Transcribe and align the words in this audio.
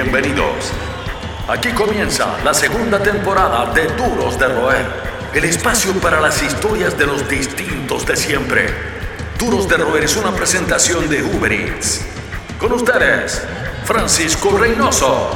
Bienvenidos. 0.00 0.72
Aquí 1.48 1.70
comienza 1.70 2.38
la 2.44 2.54
segunda 2.54 3.02
temporada 3.02 3.74
de 3.74 3.88
Duros 3.96 4.38
de 4.38 4.46
Roer, 4.46 4.86
el 5.34 5.42
espacio 5.42 5.92
para 5.94 6.20
las 6.20 6.40
historias 6.40 6.96
de 6.96 7.04
los 7.04 7.28
distintos 7.28 8.06
de 8.06 8.14
siempre. 8.14 8.66
Duros 9.40 9.68
de 9.68 9.76
Roer 9.76 10.04
es 10.04 10.16
una 10.16 10.30
presentación 10.30 11.08
de 11.10 11.24
Uber 11.24 11.52
Eats. 11.52 12.06
Con 12.60 12.74
ustedes, 12.74 13.42
Francisco 13.82 14.56
Reynoso. 14.56 15.30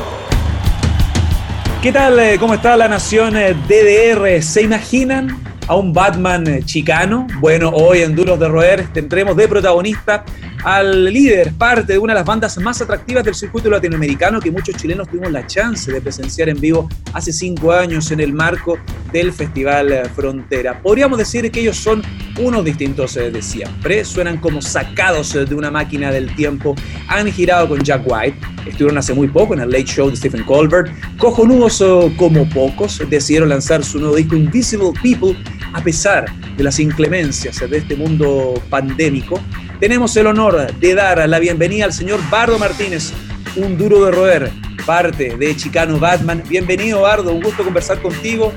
¿Qué 1.83 1.91
tal? 1.91 2.21
Eh, 2.21 2.37
¿Cómo 2.39 2.55
está 2.55 2.77
la 2.77 2.87
nación 2.87 3.37
eh, 3.37 3.57
DDR? 3.67 4.41
¿Se 4.45 4.63
imaginan 4.63 5.43
a 5.67 5.75
un 5.75 5.93
Batman 5.93 6.47
eh, 6.47 6.63
chicano? 6.65 7.27
Bueno, 7.41 7.71
hoy 7.71 8.03
en 8.03 8.15
Duros 8.15 8.39
de 8.39 8.47
Roer 8.47 8.87
tendremos 8.93 9.37
de 9.37 9.49
protagonista 9.49 10.25
al 10.65 11.07
líder, 11.13 11.53
parte 11.55 11.95
de 11.95 11.99
una 11.99 12.13
de 12.13 12.21
las 12.21 12.27
bandas 12.27 12.57
más 12.59 12.81
atractivas 12.81 13.25
del 13.25 13.35
circuito 13.35 13.69
latinoamericano 13.69 14.41
que 14.41 14.51
muchos 14.51 14.77
chilenos 14.77 15.09
tuvimos 15.09 15.33
la 15.33 15.47
chance 15.47 15.91
de 15.91 16.01
presenciar 16.01 16.49
en 16.49 16.61
vivo 16.61 16.89
hace 17.13 17.33
cinco 17.33 17.73
años 17.73 18.11
en 18.13 18.21
el 18.21 18.33
marco 18.33 18.79
del 19.13 19.33
Festival 19.33 19.93
eh, 19.93 20.05
Frontera. 20.15 20.81
Podríamos 20.81 21.19
decir 21.19 21.51
que 21.51 21.61
ellos 21.61 21.77
son 21.77 22.03
unos 22.39 22.65
distintos 22.65 23.17
eh, 23.17 23.31
de 23.31 23.43
siempre, 23.43 24.05
suenan 24.05 24.39
como 24.39 24.63
sacados 24.63 25.35
eh, 25.35 25.45
de 25.45 25.55
una 25.55 25.71
máquina 25.71 26.13
del 26.13 26.33
tiempo, 26.37 26.77
han 27.09 27.31
girado 27.33 27.69
con 27.69 27.83
Jack 27.83 28.03
White, 28.07 28.39
estuvieron 28.67 28.99
hace 28.99 29.15
muy 29.15 29.29
poco 29.29 29.55
en 29.55 29.61
el 29.61 29.71
Late 29.71 29.87
Show 29.87 30.11
de 30.11 30.17
Stephen 30.17 30.45
Colbert, 30.45 30.93
cojonudos 31.19 31.83
como 32.17 32.49
pocos, 32.49 33.03
decidieron 33.11 33.49
lanzar 33.49 33.85
su 33.85 33.99
nuevo 33.99 34.15
disco 34.15 34.37
Invisible 34.37 34.93
People 35.03 35.37
a 35.73 35.83
pesar 35.83 36.27
de 36.57 36.63
las 36.63 36.79
inclemencias 36.79 37.59
de 37.59 37.79
este 37.79 37.97
mundo 37.97 38.55
pandémico 38.71 39.41
tenemos 39.83 40.17
el 40.17 40.29
honor 40.29 40.73
de 40.75 40.95
dar 40.95 41.29
la 41.29 41.41
bienvenida 41.41 41.87
al 41.87 41.93
señor 41.93 42.21
Bardo 42.31 42.57
Martínez, 42.57 43.13
un 43.57 43.77
duro 43.77 44.05
de 44.05 44.13
roer, 44.13 44.53
parte 44.87 45.37
de 45.37 45.57
Chicano 45.57 45.99
Batman. 45.99 46.41
Bienvenido, 46.49 47.01
Bardo, 47.01 47.33
un 47.33 47.43
gusto 47.43 47.65
conversar 47.65 48.01
contigo. 48.01 48.53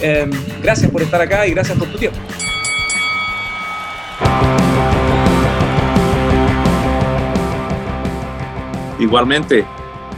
Em, 0.00 0.30
gracias 0.62 0.90
por 0.90 1.02
estar 1.02 1.20
acá 1.20 1.46
y 1.46 1.50
gracias 1.50 1.76
por 1.76 1.88
tu 1.88 1.98
tiempo. 1.98 2.18
Igualmente, 8.98 9.66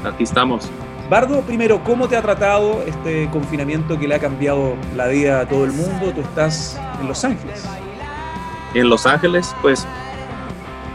aquí 0.04 0.22
estamos. 0.22 0.70
Bardo, 1.10 1.40
primero, 1.40 1.82
¿cómo 1.82 2.06
te 2.06 2.16
ha 2.16 2.22
tratado 2.22 2.84
este 2.86 3.28
confinamiento 3.30 3.98
que 3.98 4.06
le 4.06 4.14
ha 4.14 4.20
cambiado 4.20 4.76
la 4.94 5.08
vida 5.08 5.40
a 5.40 5.48
todo 5.48 5.64
el 5.64 5.72
mundo? 5.72 6.12
Tú 6.14 6.20
estás 6.20 6.80
en 7.00 7.08
Los 7.08 7.24
Ángeles. 7.24 7.64
En 8.74 8.88
Los 8.88 9.04
Ángeles, 9.04 9.52
pues 9.60 9.84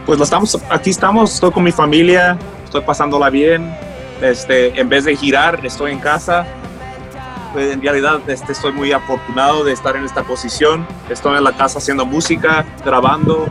pues 0.06 0.18
lo 0.18 0.24
estamos, 0.24 0.58
aquí 0.70 0.90
estamos, 0.90 1.34
estoy 1.34 1.50
con 1.50 1.62
mi 1.62 1.72
familia, 1.72 2.38
estoy 2.64 2.82
pasándola 2.82 3.30
bien. 3.30 3.74
Este, 4.22 4.78
en 4.78 4.88
vez 4.88 5.04
de 5.04 5.16
girar, 5.16 5.64
estoy 5.64 5.92
en 5.92 5.98
casa. 5.98 6.46
Pues, 7.52 7.72
en 7.72 7.82
realidad 7.82 8.20
este, 8.28 8.52
estoy 8.52 8.72
muy 8.72 8.92
afortunado 8.92 9.64
de 9.64 9.72
estar 9.72 9.96
en 9.96 10.04
esta 10.04 10.22
posición. 10.22 10.86
Estoy 11.08 11.38
en 11.38 11.44
la 11.44 11.52
casa 11.52 11.78
haciendo 11.78 12.06
música, 12.06 12.64
grabando 12.84 13.48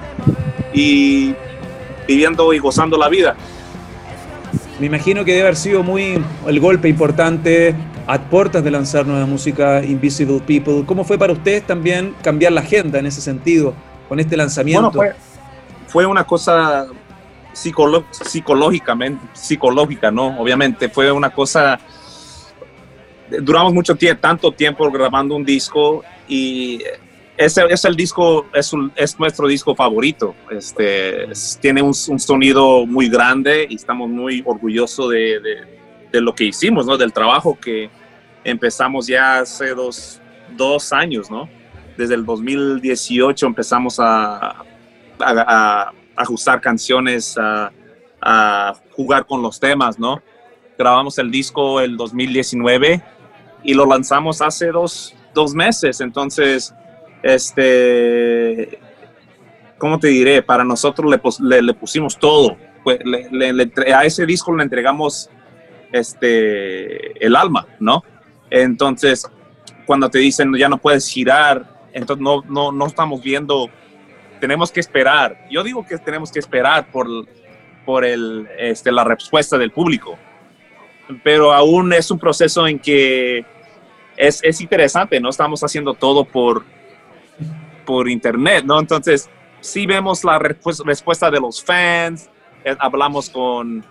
y 0.74 1.34
viviendo 2.08 2.54
y 2.54 2.60
gozando 2.60 2.98
la 2.98 3.10
vida. 3.10 3.36
Me 4.80 4.86
imagino 4.86 5.26
que 5.26 5.32
debe 5.32 5.44
haber 5.44 5.58
sido 5.58 5.84
muy 5.84 6.24
el 6.48 6.60
golpe 6.60 6.88
importante 6.88 7.76
a 8.08 8.18
puertas 8.20 8.64
de 8.64 8.72
lanzar 8.72 9.06
nueva 9.06 9.26
música 9.26 9.84
Invisible 9.84 10.40
People. 10.40 10.84
¿Cómo 10.86 11.04
fue 11.04 11.18
para 11.18 11.34
ustedes 11.34 11.68
también 11.68 12.16
cambiar 12.24 12.54
la 12.54 12.62
agenda 12.62 12.98
en 12.98 13.06
ese 13.06 13.22
sentido 13.22 13.74
con 14.08 14.20
este 14.20 14.38
lanzamiento? 14.38 14.92
Bueno, 14.92 15.14
fue 15.14 15.29
una 15.96 16.24
cosa 16.24 16.88
psicológicamente, 17.54 19.22
psicológica, 19.34 20.12
¿no? 20.12 20.40
Obviamente 20.40 20.90
fue 20.90 21.12
una 21.12 21.30
cosa, 21.30 21.80
duramos 23.42 23.74
mucho 23.74 23.96
tiempo, 23.96 24.22
tanto 24.22 24.52
tiempo 24.52 24.90
grabando 24.92 25.36
un 25.36 25.44
disco 25.44 26.04
y 26.28 26.82
ese 27.38 27.64
es 27.70 27.86
el 27.86 27.96
disco, 27.96 28.48
es, 28.54 28.72
es 28.96 29.20
nuestro 29.20 29.48
disco 29.48 29.74
favorito. 29.74 30.36
Este, 30.52 31.28
tiene 31.62 31.82
un, 31.82 31.94
sonido 31.94 32.86
muy 32.86 33.10
grande 33.10 33.66
y 33.70 33.76
estamos 33.76 34.10
muy 34.10 34.44
orgullosos 34.46 35.10
de, 35.10 35.40
de, 36.12 36.22
lo 36.22 36.36
que 36.36 36.46
hicimos, 36.46 36.86
¿no? 36.86 36.98
Del 36.98 37.14
trabajo 37.14 37.58
que 37.58 37.90
empezamos 38.44 39.08
ya 39.08 39.40
hace 39.40 39.70
dos, 39.70 40.20
dos 40.58 40.92
años, 40.92 41.32
¿no? 41.32 41.50
Desde 41.98 42.16
el 42.16 42.26
2018 42.26 43.46
empezamos 43.46 44.00
a, 44.00 44.66
ajustar 46.16 46.62
canciones, 46.62 47.38
a, 47.38 47.72
jugar 48.92 49.26
con 49.26 49.42
los 49.42 49.60
temas, 49.60 49.98
¿no? 49.98 50.22
Grabamos 50.78 51.18
el 51.20 51.32
disco 51.32 51.80
el 51.80 51.96
2019 51.96 53.02
y 53.64 53.74
lo 53.74 53.86
lanzamos 53.86 54.42
hace 54.42 54.72
dos, 54.72 55.16
meses, 55.54 56.02
entonces, 56.02 56.74
este, 57.24 58.78
¿cómo 59.78 59.98
te 60.00 60.10
diré? 60.10 60.42
Para 60.42 60.66
nosotros 60.66 61.10
le, 61.40 61.74
pusimos 61.74 62.20
todo, 62.20 62.58
a 63.96 64.04
ese 64.04 64.26
disco 64.26 64.54
le 64.54 64.64
entregamos 64.64 65.30
este, 65.94 67.26
el 67.26 67.38
alma, 67.38 67.66
¿no? 67.80 68.04
Entonces, 68.50 69.26
cuando 69.86 70.10
te 70.10 70.20
dicen 70.20 70.54
ya 70.58 70.68
no 70.68 70.78
puedes 70.78 71.08
girar, 71.08 71.80
entonces 71.94 72.22
no, 72.22 72.44
no, 72.50 72.72
no 72.72 72.86
estamos 72.86 73.22
viendo 73.22 73.70
tenemos 74.40 74.72
que 74.72 74.80
esperar. 74.80 75.48
Yo 75.50 75.64
digo 75.64 75.86
que 75.86 75.98
tenemos 75.98 76.32
que 76.32 76.40
esperar 76.40 76.88
por, 76.92 77.08
por 77.86 78.06
el, 78.06 78.48
este, 78.58 78.92
la 78.92 79.04
respuesta 79.04 79.58
del 79.58 79.72
público, 79.72 80.18
pero 81.24 81.54
aún 81.54 81.94
es 81.94 82.12
un 82.12 82.20
proceso 82.20 82.68
en 82.68 82.80
que 82.80 83.46
es, 84.16 84.44
es 84.44 84.62
interesante, 84.62 85.20
¿no? 85.20 85.30
Estamos 85.30 85.64
haciendo 85.64 85.94
todo 85.94 86.26
por, 86.26 86.64
por 87.86 88.10
internet, 88.10 88.64
¿no? 88.66 88.80
Entonces, 88.80 89.30
sí 89.62 89.86
vemos 89.86 90.24
la 90.24 90.40
respuesta 90.40 91.32
de 91.32 91.40
los 91.40 91.64
fans, 91.64 92.30
eh, 92.64 92.76
hablamos 92.80 93.30
con, 93.30 93.84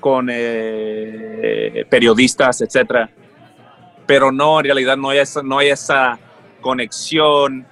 con 0.00 0.28
eh, 0.30 1.86
periodistas, 1.88 2.60
etcétera, 2.60 3.10
pero 4.06 4.30
no, 4.30 4.60
en 4.60 4.66
realidad 4.66 4.96
no 4.96 5.10
hay 5.10 5.18
esa, 5.18 5.42
no 5.42 5.58
hay 5.58 5.68
esa 5.68 6.18
conexión 6.60 7.66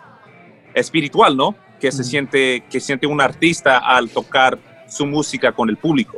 espiritual, 0.74 1.36
¿no? 1.36 1.54
Que 1.84 1.92
se 1.92 2.02
siente, 2.02 2.62
que 2.70 2.80
siente 2.80 3.06
un 3.06 3.20
artista 3.20 3.76
al 3.76 4.08
tocar 4.08 4.58
su 4.88 5.04
música 5.04 5.52
con 5.52 5.68
el 5.68 5.76
público. 5.76 6.16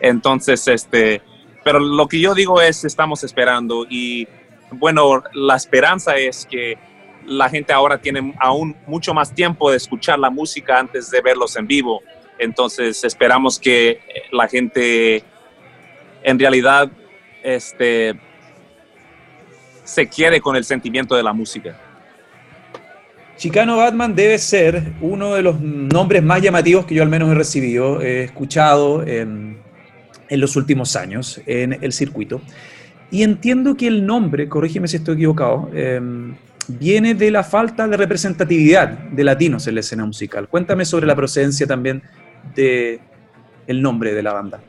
Entonces, 0.00 0.66
este, 0.68 1.20
pero 1.62 1.78
lo 1.78 2.08
que 2.08 2.18
yo 2.18 2.32
digo 2.34 2.62
es, 2.62 2.82
estamos 2.82 3.24
esperando 3.24 3.84
y 3.90 4.26
bueno, 4.70 5.22
la 5.34 5.56
esperanza 5.56 6.16
es 6.16 6.46
que 6.50 6.78
la 7.26 7.50
gente 7.50 7.74
ahora 7.74 7.98
tiene 7.98 8.34
aún 8.40 8.74
mucho 8.86 9.12
más 9.12 9.34
tiempo 9.34 9.70
de 9.70 9.76
escuchar 9.76 10.18
la 10.18 10.30
música 10.30 10.78
antes 10.78 11.10
de 11.10 11.20
verlos 11.20 11.56
en 11.56 11.66
vivo. 11.66 12.00
Entonces 12.38 13.04
esperamos 13.04 13.58
que 13.58 14.00
la 14.32 14.48
gente 14.48 15.22
en 16.22 16.38
realidad 16.38 16.90
este, 17.42 18.18
se 19.84 20.08
quede 20.08 20.40
con 20.40 20.56
el 20.56 20.64
sentimiento 20.64 21.14
de 21.16 21.22
la 21.22 21.34
música. 21.34 21.78
Chicano 23.36 23.76
Batman 23.76 24.14
debe 24.14 24.38
ser 24.38 24.92
uno 25.00 25.34
de 25.34 25.42
los 25.42 25.60
nombres 25.60 26.22
más 26.22 26.40
llamativos 26.40 26.86
que 26.86 26.94
yo 26.94 27.02
al 27.02 27.08
menos 27.08 27.30
he 27.30 27.34
recibido, 27.34 28.00
he 28.00 28.24
escuchado 28.24 29.04
en, 29.06 29.58
los 30.30 30.56
últimos 30.56 30.96
años 30.96 31.40
en 31.46 31.78
el 31.80 31.92
circuito. 31.92 32.40
Y 33.10 33.22
entiendo 33.22 33.76
que 33.76 33.86
el 33.86 34.06
nombre, 34.06 34.48
corrígeme 34.48 34.88
si 34.88 34.96
estoy 34.96 35.14
equivocado, 35.14 35.70
em, 35.74 36.34
viene 36.68 37.14
de 37.14 37.30
la 37.30 37.44
falta 37.44 37.86
de 37.86 37.96
representatividad 37.96 38.88
de 38.88 39.24
latinos 39.24 39.66
en 39.66 39.74
la 39.74 39.80
escena 39.80 40.04
musical. 40.04 40.48
Cuéntame 40.48 40.84
sobre 40.84 41.06
la 41.06 41.14
procedencia 41.14 41.66
también 41.66 42.02
de 42.54 43.00
el 43.66 43.82
nombre 43.82 44.14
de 44.14 44.22
la 44.22 44.32
banda. 44.32 44.60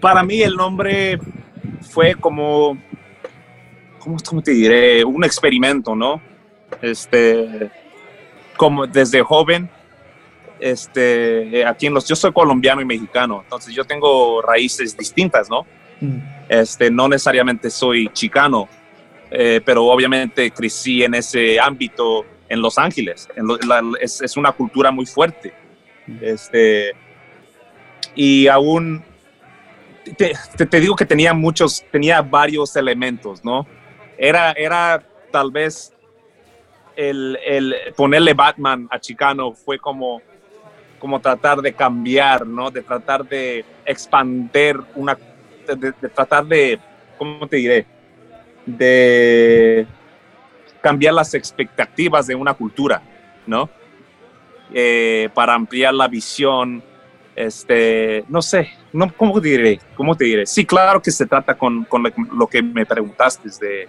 Para 0.00 0.22
mí 0.22 0.42
el 0.42 0.54
nombre 0.54 1.18
fue 1.80 2.14
como 2.14 2.76
¿cómo, 4.02 4.42
te 4.42 4.52
diré? 4.52 5.04
Un 5.04 5.24
experimento, 5.24 5.94
¿no? 5.94 6.20
Este, 6.80 7.70
como 8.56 8.86
desde 8.86 9.22
joven, 9.22 9.68
este, 10.58 11.64
aquí 11.66 11.86
en 11.86 11.94
los, 11.94 12.06
yo 12.06 12.16
soy 12.16 12.32
colombiano 12.32 12.80
y 12.80 12.84
mexicano, 12.84 13.40
entonces 13.42 13.74
yo 13.74 13.84
tengo 13.84 14.42
raíces 14.42 14.96
distintas, 14.96 15.50
¿no? 15.50 15.66
Mm. 16.00 16.18
Este, 16.48 16.90
no 16.90 17.08
necesariamente 17.08 17.70
soy 17.70 18.08
chicano, 18.12 18.68
eh, 19.30 19.60
pero 19.64 19.84
obviamente 19.86 20.50
crecí 20.50 21.02
en 21.02 21.14
ese 21.14 21.58
ámbito 21.58 22.24
en 22.48 22.60
Los 22.60 22.78
Ángeles. 22.78 23.28
es, 24.00 24.36
una 24.36 24.52
cultura 24.52 24.90
muy 24.90 25.06
fuerte. 25.06 25.52
Mm. 26.06 26.16
Este, 26.20 26.92
y 28.14 28.46
aún 28.46 29.02
te, 30.16 30.34
te, 30.66 30.80
digo 30.80 30.96
que 30.96 31.06
tenía 31.06 31.32
muchos, 31.32 31.84
tenía 31.90 32.20
varios 32.20 32.76
elementos, 32.76 33.44
¿no? 33.44 33.66
Era, 34.18 34.52
era 34.52 35.02
tal 35.30 35.50
vez 35.50 35.92
el, 36.96 37.74
ponerle 37.96 38.34
Batman 38.34 38.88
a 38.90 38.98
Chicano 38.98 39.52
fue 39.52 39.78
como, 39.78 40.20
como 40.98 41.20
tratar 41.20 41.60
de 41.60 41.72
cambiar, 41.72 42.46
¿no? 42.46 42.70
De 42.70 42.82
tratar 42.82 43.26
de, 43.26 43.64
expander 43.84 44.78
una, 44.94 45.16
de, 45.66 45.92
tratar 45.92 46.44
de, 46.46 46.78
¿cómo 47.18 47.46
te 47.46 47.56
diré? 47.56 47.86
De 48.66 49.86
cambiar 50.80 51.14
las 51.14 51.34
expectativas 51.34 52.26
de 52.26 52.34
una 52.34 52.54
cultura, 52.54 53.02
¿no? 53.46 53.68
Eh, 54.74 55.28
para 55.34 55.54
ampliar 55.54 55.94
la 55.94 56.08
visión, 56.08 56.82
este, 57.34 58.24
no 58.28 58.42
sé, 58.42 58.70
no, 58.92 59.12
¿cómo 59.14 59.40
te 59.40 59.48
diré? 59.48 59.80
¿Cómo 59.94 60.14
te 60.14 60.24
diré? 60.24 60.46
Sí, 60.46 60.64
claro 60.64 61.00
que 61.00 61.10
se 61.10 61.26
trata 61.26 61.54
con, 61.56 61.84
con 61.84 62.02
lo 62.34 62.46
que 62.46 62.62
me 62.62 62.86
preguntaste 62.86 63.48
de 63.60 63.88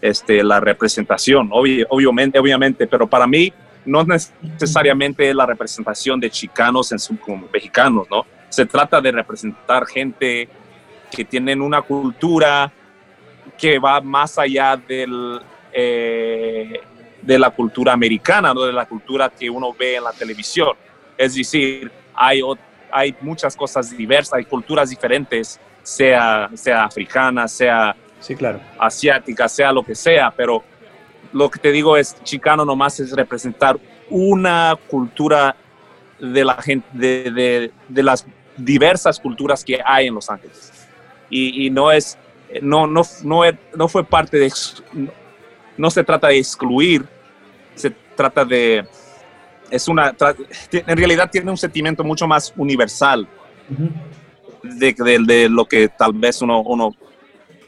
este, 0.00 0.42
la 0.42 0.60
representación, 0.60 1.50
obviamente, 1.52 2.38
obviamente, 2.38 2.86
pero 2.86 3.06
para 3.06 3.26
mí 3.26 3.52
no 3.84 4.04
necesariamente 4.04 5.32
la 5.32 5.46
representación 5.46 6.20
de 6.20 6.30
chicanos 6.30 6.92
en 6.92 6.98
su, 6.98 7.18
como 7.18 7.48
mexicanos, 7.52 8.06
¿no? 8.10 8.26
Se 8.48 8.66
trata 8.66 9.00
de 9.00 9.12
representar 9.12 9.86
gente 9.86 10.48
que 11.10 11.24
tienen 11.24 11.62
una 11.62 11.82
cultura 11.82 12.72
que 13.56 13.78
va 13.78 14.00
más 14.00 14.38
allá 14.38 14.76
del, 14.76 15.40
eh, 15.72 16.80
de 17.22 17.38
la 17.38 17.50
cultura 17.50 17.92
americana, 17.92 18.54
¿no? 18.54 18.62
de 18.62 18.72
la 18.72 18.86
cultura 18.86 19.30
que 19.30 19.50
uno 19.50 19.74
ve 19.78 19.96
en 19.96 20.04
la 20.04 20.12
televisión. 20.12 20.70
Es 21.16 21.34
decir, 21.34 21.90
hay, 22.14 22.40
hay 22.90 23.14
muchas 23.20 23.56
cosas 23.56 23.96
diversas, 23.96 24.34
hay 24.34 24.44
culturas 24.44 24.90
diferentes, 24.90 25.60
sea, 25.82 26.48
sea 26.54 26.84
africana, 26.84 27.48
sea 27.48 27.96
sí, 28.20 28.34
claro. 28.34 28.60
asiática, 28.78 29.48
sea 29.48 29.72
lo 29.72 29.82
que 29.82 29.94
sea, 29.94 30.32
pero 30.36 30.62
lo 31.32 31.50
que 31.50 31.58
te 31.58 31.72
digo 31.72 31.96
es, 31.96 32.16
chicano 32.22 32.64
nomás 32.64 33.00
es 33.00 33.12
representar 33.12 33.78
una 34.10 34.76
cultura 34.88 35.56
de 36.18 36.44
la 36.44 36.54
gente, 36.62 36.86
de, 36.92 37.70
de, 37.88 38.02
las 38.02 38.26
diversas 38.56 39.20
culturas 39.20 39.64
que 39.64 39.80
hay 39.84 40.06
en 40.06 40.14
Los 40.14 40.30
Ángeles. 40.30 40.72
Y, 41.30 41.66
y 41.66 41.70
no 41.70 41.92
es, 41.92 42.18
no, 42.62 42.86
no, 42.86 43.02
no, 43.22 43.42
no 43.76 43.88
fue 43.88 44.04
parte 44.04 44.38
de, 44.38 44.52
no 45.76 45.90
se 45.90 46.02
trata 46.02 46.28
de 46.28 46.38
excluir, 46.38 47.04
se 47.74 47.90
trata 48.16 48.44
de, 48.44 48.84
es 49.70 49.88
una, 49.88 50.14
en 50.72 50.96
realidad 50.96 51.30
tiene 51.30 51.50
un 51.50 51.56
sentimiento 51.56 52.02
mucho 52.02 52.26
más 52.26 52.52
universal 52.56 53.28
de, 54.62 54.94
de, 54.98 55.18
de, 55.24 55.48
lo 55.48 55.66
que 55.66 55.88
tal 55.88 56.12
vez 56.14 56.42
uno, 56.42 56.62
uno 56.62 56.96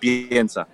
piensa. 0.00 0.66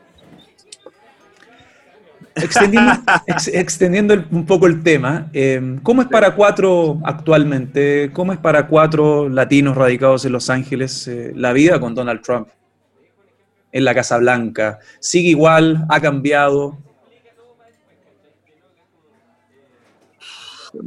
Extendiendo, 2.37 4.15
un 4.31 4.45
poco 4.45 4.67
el 4.67 4.83
tema, 4.83 5.31
eh, 5.33 5.79
¿cómo 5.83 6.03
es 6.03 6.09
para 6.09 6.35
cuatro 6.35 7.01
actualmente? 7.03 8.11
¿Cómo 8.13 8.33
es 8.33 8.39
para 8.39 8.67
cuatro 8.67 9.29
latinos 9.29 9.75
radicados 9.75 10.25
en 10.27 10.33
Los 10.33 10.51
Ángeles 10.51 11.09
eh, 11.09 11.33
la 11.35 11.55
vida 11.55 11.81
con 11.81 11.95
Donald 11.95 12.21
Trump 12.21 12.49
en 13.73 13.85
la 13.85 13.95
Casa 13.95 14.19
Blanca? 14.19 14.79
¿Sigue 15.01 15.31
igual? 15.31 15.87
¿Ha 15.89 15.99
cambiado? 15.99 16.79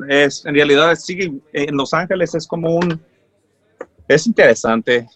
Es, 0.07 0.45
en 0.45 0.53
realidad 0.53 0.93
sigue 0.95 1.33
en 1.51 1.75
Los 1.75 1.95
Ángeles 1.95 2.35
es 2.35 2.45
como 2.45 2.75
un 2.75 3.01
es 4.07 4.27
interesante 4.27 5.07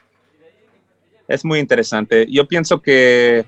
es 1.28 1.46
muy 1.46 1.60
interesante 1.60 2.26
yo 2.30 2.48
pienso 2.48 2.82
que 2.82 3.46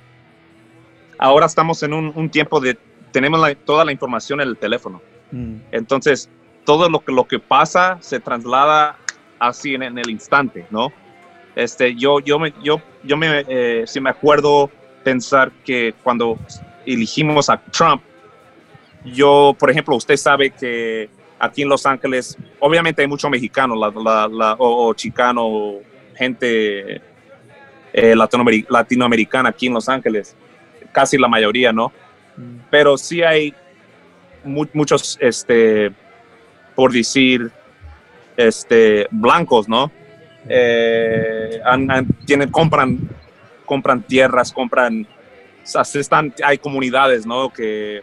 ahora 1.17 1.45
estamos 1.45 1.81
en 1.83 1.93
un, 1.93 2.29
tiempo 2.29 2.59
de, 2.59 2.77
tenemos 3.11 3.41
toda 3.65 3.85
la 3.85 3.91
información 3.91 4.41
en 4.41 4.49
el 4.49 4.57
teléfono. 4.57 5.01
Mm. 5.31 5.55
Entonces, 5.71 6.29
todo 6.65 6.89
lo 6.89 6.99
que, 6.99 7.11
lo 7.11 7.25
que 7.25 7.39
pasa 7.39 7.97
se 8.01 8.19
traslada 8.19 8.97
así 9.39 9.75
en, 9.75 9.83
el 9.83 10.09
instante, 10.09 10.65
¿no? 10.69 10.91
Este, 11.55 11.95
yo, 11.95 12.19
yo, 12.19 12.37
me, 12.37 12.53
yo, 12.61 12.81
yo 13.03 13.15
me, 13.15 13.45
eh, 13.47 13.83
si 13.85 14.01
me 14.01 14.09
acuerdo 14.09 14.69
pensar 15.03 15.51
que 15.63 15.93
cuando 16.03 16.37
elegimos 16.85 17.49
a 17.49 17.57
Trump, 17.57 18.01
yo, 19.05 19.55
por 19.57 19.69
ejemplo, 19.69 19.95
usted 19.95 20.17
sabe 20.17 20.49
que 20.49 21.09
aquí 21.39 21.61
en 21.61 21.69
Los 21.69 21.85
Ángeles, 21.85 22.37
obviamente 22.59 23.03
hay 23.03 23.07
mucho 23.07 23.29
mexicano 23.29 23.75
la, 23.75 24.27
la, 24.27 24.55
o, 24.57 24.93
chicano, 24.93 25.75
gente 26.15 27.01
eh, 27.97 28.13
latinoamericana 28.15 29.49
aquí 29.49 29.67
en 29.67 29.73
Los 29.73 29.87
Ángeles 29.87 30.35
casi 30.95 31.17
la 31.17 31.27
mayoría, 31.27 31.73
¿no? 31.73 31.91
Mm. 32.37 32.57
Pero 32.69 32.97
sí 32.97 33.21
hay 33.21 33.53
muchos, 34.43 35.17
este, 35.19 35.91
por 36.73 36.91
decir, 36.93 37.51
este, 38.37 39.07
blancos, 39.11 39.67
¿no? 39.67 39.91
Eh, 40.47 41.59
tienen, 42.25 42.49
compran, 42.49 42.99
compran 43.65 44.03
tierras, 44.03 44.53
compran, 44.53 45.07
están, 45.63 46.33
hay 46.43 46.57
comunidades, 46.57 47.25
¿no? 47.25 47.51
Que 47.51 48.01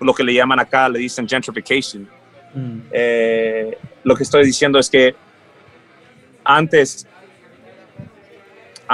lo 0.00 0.14
que 0.14 0.24
le 0.24 0.34
llaman 0.34 0.58
acá, 0.58 0.88
le 0.88 0.98
dicen 0.98 1.28
gentrification. 1.28 2.08
Mm. 2.54 2.78
Eh, 2.92 3.78
lo 4.04 4.14
que 4.14 4.22
estoy 4.22 4.44
diciendo 4.44 4.78
es 4.78 4.88
que 4.88 5.14
antes, 6.44 7.06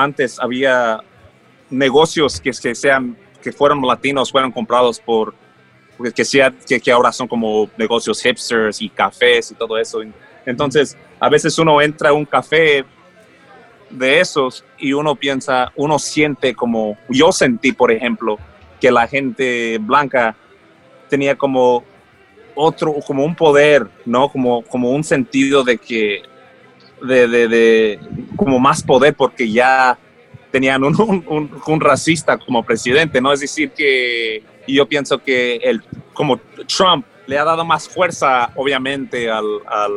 antes 0.03 0.39
había 0.39 1.01
negocios 1.71 2.41
que, 2.41 2.53
sean 2.53 3.17
que 3.43 3.53
fueron 3.53 3.83
latinos 3.83 4.31
fueron 4.31 4.53
comprados 4.53 5.01
por, 5.01 5.35
que, 6.15 6.25
sea, 6.25 6.53
que, 6.53 6.93
ahora 6.93 7.13
son 7.13 7.27
como 7.27 7.69
negocios 7.77 8.23
hipsters 8.23 8.81
y 8.81 8.89
cafés 8.89 9.51
y 9.51 9.55
todo 9.55 9.77
eso. 9.77 10.01
Entonces, 10.47 10.97
a 11.19 11.29
veces 11.29 11.59
uno 11.59 11.83
entra 11.83 12.11
a 12.11 12.13
un 12.13 12.25
café 12.25 12.85
de 13.91 14.21
esos 14.21 14.65
y 14.79 14.93
uno 14.93 15.17
piensa, 15.17 15.73
uno 15.77 15.99
siente 15.99 16.55
como, 16.55 16.97
yo 17.09 17.33
sentí, 17.33 17.73
por 17.73 17.91
ejemplo, 17.91 18.39
que 18.81 18.91
la 18.91 19.07
gente 19.09 19.79
blanca 19.79 20.37
tenía 21.09 21.37
como 21.37 21.83
otro, 22.55 22.95
como 23.07 23.25
un 23.25 23.35
poder, 23.35 23.89
¿no? 24.05 24.29
Como, 24.29 24.63
como 24.63 24.91
un 24.91 25.03
sentido 25.03 25.65
de 25.65 25.79
que, 25.79 26.23
de, 27.03 27.29
de, 27.29 27.49
de 27.49 28.01
como 28.37 28.59
más 28.59 28.83
poder 28.83 29.15
porque 29.15 29.51
ya 29.51 29.99
tenían 30.51 30.83
un, 30.85 31.51
un, 31.67 31.81
racista 31.81 32.39
como 32.39 32.65
presidente, 32.65 33.21
¿no? 33.21 33.33
Es 33.33 33.41
decir, 33.41 33.71
que 33.71 34.43
yo 34.67 34.87
pienso 34.87 35.19
que 35.19 35.57
el, 35.57 35.83
como 36.13 36.39
Trump 36.67 37.05
le 37.27 37.39
ha 37.39 37.45
dado 37.45 37.65
más 37.65 37.89
fuerza, 37.89 38.51
obviamente, 38.55 39.31
al, 39.31 39.45
al, 39.67 39.93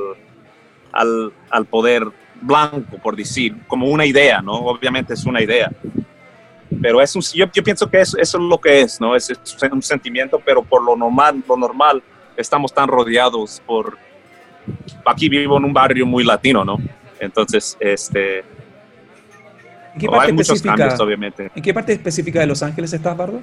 al, 0.91 1.33
al 1.49 1.65
poder 1.65 2.07
blanco, 2.41 2.97
por 2.97 3.15
decir, 3.15 3.55
como 3.67 3.87
una 3.87 4.05
idea, 4.05 4.41
¿no? 4.41 4.53
Obviamente 4.53 5.13
es 5.13 5.25
una 5.25 5.41
idea. 5.41 5.71
Pero 6.81 7.01
es 7.01 7.15
un, 7.15 7.21
yo, 7.21 7.45
yo 7.53 7.63
pienso 7.63 7.89
que 7.89 8.01
eso, 8.01 8.17
eso, 8.17 8.37
es 8.37 8.43
lo 8.43 8.59
que 8.59 8.81
es, 8.81 8.99
¿no? 8.99 9.15
Es, 9.15 9.29
es, 9.29 9.57
un 9.71 9.81
sentimiento, 9.81 10.41
pero 10.43 10.63
por 10.63 10.83
lo 10.83 10.95
normal, 10.95 11.43
lo 11.47 11.55
normal, 11.57 12.03
estamos 12.35 12.73
tan 12.73 12.87
rodeados 12.87 13.61
por... 13.65 13.97
Aquí 15.05 15.29
vivo 15.29 15.57
en 15.57 15.65
un 15.65 15.73
barrio 15.73 16.05
muy 16.05 16.23
latino, 16.23 16.63
¿no? 16.63 16.77
Entonces, 17.19 17.77
este, 17.79 18.39
¿En 18.39 19.99
qué, 19.99 20.07
parte 20.07 20.31
específica, 20.31 20.95
obviamente. 20.99 21.51
¿En 21.53 21.61
qué 21.61 21.73
parte 21.73 21.93
específica 21.93 22.39
de 22.39 22.47
Los 22.47 22.63
Ángeles 22.63 22.93
estás, 22.93 23.15
Bardo? 23.15 23.41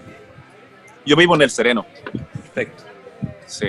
Yo 1.05 1.17
vivo 1.17 1.35
en 1.35 1.43
el 1.43 1.51
Sereno. 1.51 1.85
Perfecto. 2.33 2.85
Sí. 3.47 3.67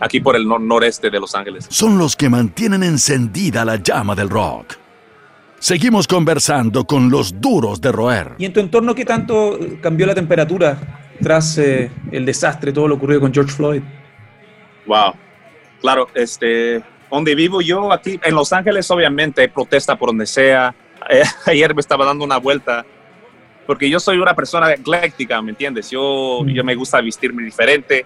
Aquí 0.00 0.20
por 0.20 0.36
el 0.36 0.46
noreste 0.46 1.10
de 1.10 1.20
Los 1.20 1.34
Ángeles. 1.34 1.66
Son 1.68 1.98
los 1.98 2.16
que 2.16 2.28
mantienen 2.28 2.82
encendida 2.82 3.64
la 3.64 3.76
llama 3.76 4.14
del 4.14 4.28
rock. 4.28 4.74
Seguimos 5.58 6.06
conversando 6.06 6.86
con 6.86 7.10
los 7.10 7.38
duros 7.40 7.80
de 7.80 7.92
roer. 7.92 8.32
¿Y 8.38 8.46
en 8.46 8.52
tu 8.52 8.60
entorno 8.60 8.94
qué 8.94 9.04
tanto 9.04 9.58
cambió 9.82 10.06
la 10.06 10.14
temperatura 10.14 10.78
tras 11.20 11.58
eh, 11.58 11.90
el 12.10 12.24
desastre, 12.24 12.72
todo 12.72 12.88
lo 12.88 12.94
ocurrido 12.94 13.20
con 13.20 13.32
George 13.32 13.52
Floyd? 13.52 13.82
Wow. 14.86 15.12
Claro, 15.80 16.08
este, 16.14 16.82
donde 17.10 17.34
vivo 17.34 17.60
yo 17.60 17.92
aquí 17.92 18.20
en 18.22 18.34
Los 18.34 18.52
Ángeles, 18.52 18.90
obviamente 18.90 19.42
hay 19.42 19.48
protesta 19.48 19.96
por 19.96 20.10
donde 20.10 20.26
sea 20.26 20.74
ayer 21.46 21.74
me 21.74 21.80
estaba 21.80 22.04
dando 22.04 22.24
una 22.24 22.38
vuelta, 22.38 22.84
porque 23.66 23.88
yo 23.88 24.00
soy 24.00 24.18
una 24.18 24.34
persona 24.34 24.72
ecléctica, 24.72 25.40
¿me 25.40 25.50
entiendes? 25.50 25.90
Yo, 25.90 26.44
yo 26.46 26.64
me 26.64 26.74
gusta 26.74 27.00
vestirme 27.00 27.42
diferente. 27.42 28.04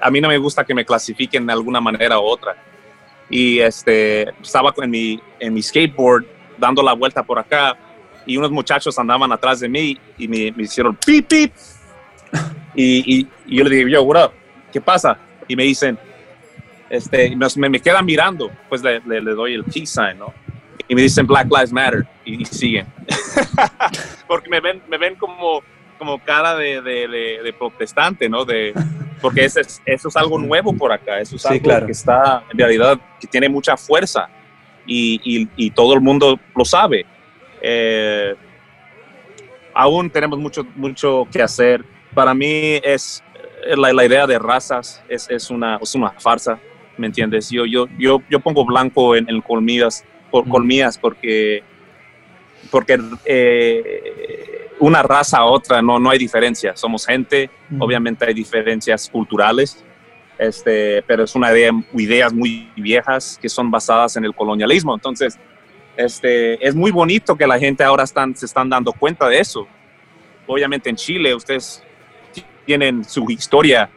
A 0.00 0.10
mí 0.10 0.20
no 0.20 0.28
me 0.28 0.38
gusta 0.38 0.64
que 0.64 0.74
me 0.74 0.84
clasifiquen 0.84 1.46
de 1.46 1.52
alguna 1.52 1.80
manera 1.80 2.18
u 2.18 2.24
otra. 2.24 2.56
Y 3.28 3.58
este, 3.58 4.30
estaba 4.42 4.72
en 4.76 4.90
mi, 4.90 5.20
en 5.38 5.54
mi 5.54 5.62
skateboard 5.62 6.24
dando 6.58 6.82
la 6.82 6.92
vuelta 6.92 7.22
por 7.22 7.38
acá 7.38 7.76
y 8.26 8.36
unos 8.36 8.50
muchachos 8.50 8.98
andaban 8.98 9.30
atrás 9.32 9.60
de 9.60 9.68
mí 9.68 9.98
y 10.16 10.28
me, 10.28 10.52
me 10.52 10.64
hicieron 10.64 10.96
pip, 10.96 11.28
pip. 11.28 11.52
Y, 12.76 13.20
y, 13.20 13.56
yo 13.56 13.62
le 13.62 13.70
dije, 13.70 13.88
yo, 13.88 14.02
what 14.02 14.24
up? 14.24 14.32
¿Qué 14.72 14.80
pasa? 14.80 15.16
Y 15.46 15.54
me 15.54 15.62
dicen, 15.62 15.96
este, 16.94 17.36
me, 17.36 17.68
me 17.68 17.80
quedan 17.80 18.04
mirando, 18.04 18.50
pues 18.68 18.82
le, 18.82 19.00
le, 19.00 19.20
le 19.20 19.32
doy 19.32 19.54
el 19.54 19.64
peace 19.64 19.86
sign, 19.86 20.18
¿no? 20.18 20.32
y 20.88 20.94
me 20.94 21.02
dicen 21.02 21.26
Black 21.26 21.46
Lives 21.50 21.72
Matter 21.72 22.06
y, 22.24 22.44
siguen. 22.44 22.86
porque 24.28 24.50
me 24.50 24.60
ven, 24.60 24.82
me 24.88 24.98
ven 24.98 25.14
como, 25.16 25.62
como 25.98 26.22
cara 26.22 26.54
de, 26.56 26.80
de, 26.82 27.54
protestante, 27.58 28.28
¿no? 28.28 28.44
De, 28.44 28.74
porque 29.20 29.44
eso 29.44 29.60
es, 29.60 29.80
eso 29.86 30.08
es 30.08 30.16
algo 30.16 30.38
nuevo 30.38 30.74
por 30.74 30.92
acá, 30.92 31.20
eso 31.20 31.36
es 31.36 31.46
algo 31.46 31.86
que 31.86 31.92
está 31.92 32.44
en 32.50 32.58
realidad, 32.58 32.98
que 33.20 33.26
tiene 33.26 33.48
mucha 33.48 33.76
fuerza. 33.76 34.28
y, 34.86 35.70
todo 35.70 35.94
el 35.94 36.00
mundo 36.00 36.38
lo 36.54 36.64
sabe. 36.64 37.06
Eh, 37.62 38.34
aún 39.72 40.10
tenemos 40.10 40.38
mucho, 40.38 40.66
mucho 40.76 41.26
que 41.32 41.42
hacer. 41.42 41.84
Para 42.14 42.34
mí 42.34 42.78
es 42.82 43.24
la, 43.74 44.04
idea 44.04 44.26
de 44.26 44.38
razas 44.38 45.02
es, 45.08 45.28
es, 45.30 45.50
una, 45.50 45.78
es 45.80 45.94
una 45.94 46.10
farsa, 46.10 46.58
¿me 46.96 47.06
entiendes? 47.06 47.50
Yo, 47.50 47.64
yo, 47.66 47.86
yo, 47.98 48.22
yo 48.30 48.40
pongo 48.40 48.64
blanco 48.64 49.16
en, 49.16 49.28
en 49.28 49.40
colmillas, 49.40 50.04
por, 50.30 50.48
colmillas 50.48 50.98
porque, 50.98 51.62
porque 52.70 52.98
eh, 53.24 54.70
una 54.78 55.02
raza 55.02 55.38
a 55.38 55.44
otra 55.44 55.82
no, 55.82 55.98
no 55.98 56.10
hay 56.10 56.18
diferencia. 56.18 56.76
Somos 56.76 57.06
gente, 57.06 57.50
obviamente 57.78 58.26
hay 58.26 58.34
diferencias 58.34 59.08
culturales, 59.08 59.84
este, 60.38 61.02
pero 61.02 61.24
es 61.24 61.34
una 61.34 61.52
idea, 61.52 61.70
ideas 61.94 62.32
muy 62.32 62.70
viejas 62.76 63.38
que 63.40 63.48
son 63.48 63.70
basadas 63.70 64.16
en 64.16 64.24
el 64.24 64.34
colonialismo. 64.34 64.94
Entonces, 64.94 65.38
este, 65.96 66.66
es 66.66 66.74
muy 66.74 66.90
bonito 66.90 67.36
que 67.36 67.46
la 67.46 67.58
gente 67.58 67.84
ahora 67.84 68.04
están, 68.04 68.36
se 68.36 68.46
están 68.46 68.68
dando 68.68 68.92
cuenta 68.92 69.28
de 69.28 69.38
eso. 69.38 69.66
Obviamente 70.46 70.90
en 70.90 70.96
Chile 70.96 71.34
ustedes 71.34 71.82
tienen 72.66 73.04
su 73.04 73.30
historia, 73.30 73.90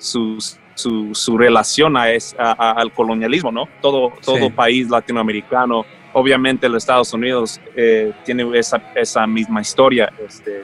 su, 0.78 1.14
su, 1.14 1.38
relación 1.38 1.98
a 1.98 2.08
al 2.38 2.94
colonialismo, 2.94 3.52
¿no? 3.52 3.68
Todo, 3.82 4.14
todo 4.24 4.50
país 4.50 4.90
latinoamericano, 4.90 5.86
obviamente 6.14 6.68
los 6.68 6.84
Estados 6.84 7.14
Unidos 7.14 7.62
eh, 7.76 8.12
tiene 8.26 8.58
esa, 8.58 8.82
esa, 8.96 9.28
misma 9.28 9.62
historia. 9.62 10.12
Este, 10.26 10.64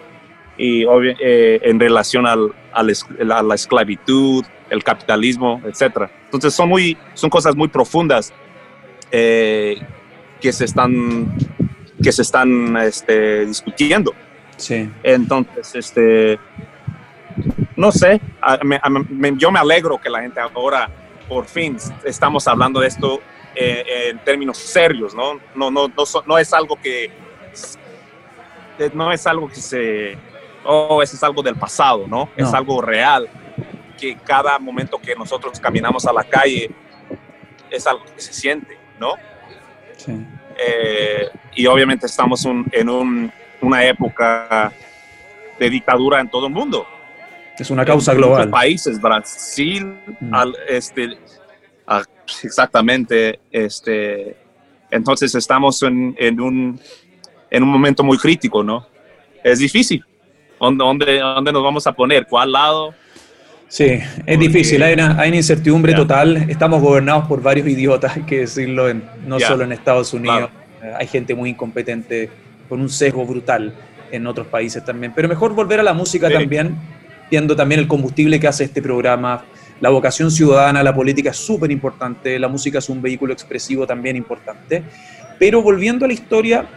y 0.58 0.84
eh, 0.84 1.60
en 1.64 1.80
relación 1.80 2.26
al, 2.28 2.54
a 2.74 2.84
la 2.84 3.56
esclavitud, 3.56 4.46
el 4.70 4.84
capitalismo, 4.84 5.62
etcétera. 5.66 6.12
Entonces 6.26 6.54
son 6.54 6.70
muy, 6.70 6.98
son 7.14 7.30
cosas 7.30 7.56
muy 7.56 7.68
profundas 7.68 8.34
eh, 9.12 9.78
que 10.42 10.52
se 10.52 10.66
están, 10.66 11.36
que 12.02 12.12
se 12.12 12.24
están 12.24 12.76
este, 12.78 13.46
discutiendo. 13.46 14.14
Sí. 14.58 14.90
Entonces, 15.04 15.76
este, 15.76 16.40
no 17.76 17.92
sé, 17.92 18.22
yo 19.38 19.52
me 19.52 19.60
alegro 19.60 20.00
que 20.00 20.10
la 20.10 20.22
gente 20.22 20.40
ahora 20.40 20.90
por 21.28 21.46
fin 21.46 21.78
estamos 22.04 22.48
hablando 22.48 22.80
de 22.80 22.88
esto 22.88 23.22
eh, 23.56 24.10
en 24.10 24.20
términos 24.20 24.58
serios, 24.58 25.14
¿no? 25.14 25.36
No, 25.56 25.72
no, 25.72 25.88
no, 25.88 26.04
no 26.26 26.38
es 26.38 26.54
algo 26.54 26.76
que 26.76 27.12
no 28.94 29.12
es 29.12 29.28
algo 29.28 29.48
que 29.48 29.56
se 29.56 30.18
oh, 30.66 31.02
eso 31.02 31.16
es 31.16 31.24
algo 31.24 31.42
del 31.42 31.56
pasado, 31.56 32.08
¿no? 32.08 32.30
Es 32.36 32.54
algo 32.54 32.82
real, 32.82 33.30
que 34.00 34.16
cada 34.18 34.58
momento 34.60 35.00
que 35.00 35.16
nosotros 35.16 35.60
caminamos 35.60 36.06
a 36.06 36.14
la 36.14 36.24
calle 36.24 36.72
es 37.70 37.88
algo 37.88 38.04
que 38.06 38.22
se 38.22 38.34
siente, 38.34 38.78
¿no? 39.00 39.16
Sí. 39.98 40.26
Eh, 40.58 41.30
y 41.56 41.66
obviamente 41.66 42.06
estamos 42.06 42.46
en 42.46 43.32
una 43.62 43.84
época 43.86 44.72
de 45.60 45.70
dictadura 45.70 46.20
en 46.20 46.30
todo 46.30 46.48
el 46.48 46.54
mundo. 46.54 46.88
Es 47.58 47.70
una 47.70 47.86
causa 47.86 48.14
global. 48.14 48.50
países, 48.50 49.00
Brasil, 49.00 49.96
mm. 50.20 50.34
este, 50.68 51.18
exactamente, 52.44 53.40
este, 53.52 54.36
entonces 54.90 55.36
estamos 55.36 55.82
en, 55.84 56.16
en, 56.18 56.42
un, 56.42 56.80
en 57.50 57.64
un 57.64 57.70
momento 57.70 58.04
muy 58.04 58.18
crítico, 58.18 58.64
¿no? 58.64 58.88
Es 59.44 59.60
difícil, 59.60 60.04
¿Dónde, 60.72 61.20
dónde, 61.20 61.52
nos 61.52 61.64
vamos 61.64 61.86
a 61.88 61.92
poner? 61.92 62.26
¿Cuál 62.26 62.54
lado? 62.54 62.94
Sí, 63.68 64.00
es 64.26 64.40
difícil, 64.40 64.82
hay 64.84 64.94
una, 64.94 65.20
hay 65.20 65.30
una 65.30 65.38
incertidumbre 65.38 65.94
total. 65.94 66.50
Estamos 66.50 66.82
gobernados 66.82 67.26
por 67.26 67.42
varios 67.42 67.68
idiotas, 67.68 68.16
hay 68.16 68.24
que 68.24 68.40
decirlo, 68.42 68.86
no 69.26 69.40
solo 69.40 69.64
en 69.64 69.72
Estados 69.74 70.14
Unidos. 70.14 70.50
Eh, 70.82 70.94
hay 70.96 71.08
gente 71.08 71.36
muy 71.36 71.50
incompetente, 71.50 72.30
con 72.70 72.80
un 72.80 72.90
sesgo 72.90 73.26
brutal 73.26 73.74
en 74.12 74.28
otros 74.28 74.48
países 74.48 74.86
también. 74.86 75.12
Pero 75.16 75.28
mejor 75.28 75.54
volver 75.54 75.80
a 75.80 75.84
la 75.84 75.94
música 75.94 76.30
también, 76.30 76.78
viendo 77.34 77.56
también 77.56 77.80
el 77.80 77.88
combustible 77.88 78.40
que 78.40 78.48
hace 78.48 78.66
este 78.66 78.80
programa. 78.80 79.44
La 79.82 79.90
vocación 79.90 80.30
ciudadana, 80.30 80.84
la 80.84 80.94
política 80.94 81.32
es 81.32 81.38
súper 81.38 81.72
importante, 81.72 82.38
la 82.38 82.48
música 82.48 82.78
es 82.78 82.90
un 82.90 83.02
vehículo 83.02 83.34
expresivo 83.34 83.88
también 83.88 84.16
importante. 84.16 84.84
Pero 85.40 85.64
volviendo 85.64 86.06
a 86.06 86.08
la 86.08 86.14
historia 86.14 86.68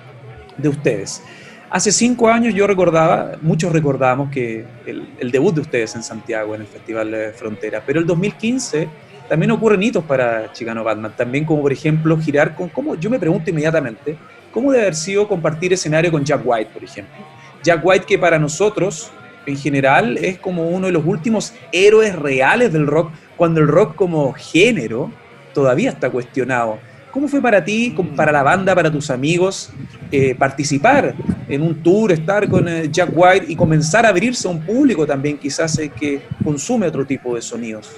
de 0.56 0.68
ustedes. 0.70 1.22
Hace 1.68 1.92
cinco 1.92 2.30
años 2.30 2.54
yo 2.54 2.66
recordaba, 2.66 3.32
muchos 3.42 3.70
recordábamos 3.70 4.30
que 4.30 4.64
el, 4.86 5.30
debut 5.30 5.54
de 5.56 5.60
ustedes 5.60 5.94
en 5.94 6.02
Santiago, 6.02 6.54
en 6.54 6.62
el 6.62 6.66
Festival 6.66 7.10
de 7.10 7.32
Frontera, 7.32 7.82
pero 7.84 8.00
el 8.00 8.06
2015 8.06 8.88
también 9.28 9.50
ocurren 9.50 9.82
hitos 9.82 10.04
para 10.04 10.50
Chicano 10.54 10.82
Batman, 10.82 11.12
también 11.14 11.44
como 11.44 11.60
por 11.60 11.72
ejemplo 11.72 12.16
girar 12.16 12.54
con, 12.54 12.70
¿cómo? 12.70 12.94
yo 12.94 13.10
me 13.10 13.18
pregunto 13.18 13.50
inmediatamente, 13.50 14.16
¿cómo 14.52 14.72
debe 14.72 14.84
haber 14.84 14.94
sido 14.94 15.28
compartir 15.28 15.74
escenario 15.74 16.10
con 16.10 16.24
Jack 16.24 16.40
White, 16.42 16.70
por 16.72 16.82
ejemplo? 16.82 17.14
Jack 17.62 17.84
White 17.84 18.06
que 18.06 18.18
para 18.18 18.38
nosotros 18.38 19.12
en 19.46 19.56
general 19.56 20.18
es 20.18 20.38
como 20.38 20.68
uno 20.68 20.86
de 20.86 20.92
los 20.92 21.04
últimos 21.04 21.54
héroes 21.72 22.14
reales 22.16 22.72
del 22.72 22.86
rock, 22.86 23.12
cuando 23.36 23.60
el 23.60 23.68
rock 23.68 23.94
como 23.94 24.32
género 24.32 25.10
todavía 25.54 25.90
está 25.90 26.10
cuestionado. 26.10 26.78
¿Cómo 27.10 27.28
fue 27.28 27.40
para 27.40 27.64
ti, 27.64 27.96
para 28.14 28.30
la 28.30 28.42
banda, 28.42 28.74
para 28.74 28.92
tus 28.92 29.08
amigos, 29.08 29.70
eh, 30.12 30.34
participar 30.34 31.14
en 31.48 31.62
un 31.62 31.82
tour, 31.82 32.12
estar 32.12 32.46
con 32.46 32.68
eh, 32.68 32.88
Jack 32.90 33.08
White 33.10 33.46
y 33.48 33.56
comenzar 33.56 34.04
a 34.04 34.10
abrirse 34.10 34.46
a 34.46 34.50
un 34.50 34.60
público 34.60 35.06
también 35.06 35.38
quizás 35.38 35.78
eh, 35.78 35.88
que 35.88 36.20
consume 36.44 36.86
otro 36.86 37.06
tipo 37.06 37.34
de 37.34 37.40
sonidos? 37.40 37.96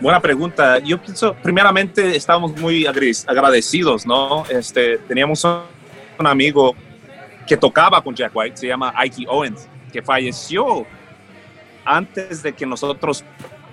Buena 0.00 0.18
pregunta. 0.18 0.78
Yo 0.78 0.98
pienso, 0.98 1.36
primeramente, 1.42 2.16
estábamos 2.16 2.56
muy 2.58 2.86
agradecidos, 2.86 4.06
¿no? 4.06 4.44
Este, 4.46 4.96
teníamos 4.96 5.44
un 5.44 6.26
amigo 6.26 6.74
que 7.46 7.56
tocaba 7.56 8.02
con 8.02 8.14
Jack 8.14 8.32
White, 8.34 8.56
se 8.56 8.66
llama 8.66 8.94
Ike 8.96 9.26
Owens, 9.28 9.68
que 9.92 10.02
falleció 10.02 10.86
antes 11.84 12.42
de 12.42 12.52
que 12.52 12.66
nosotros 12.66 13.24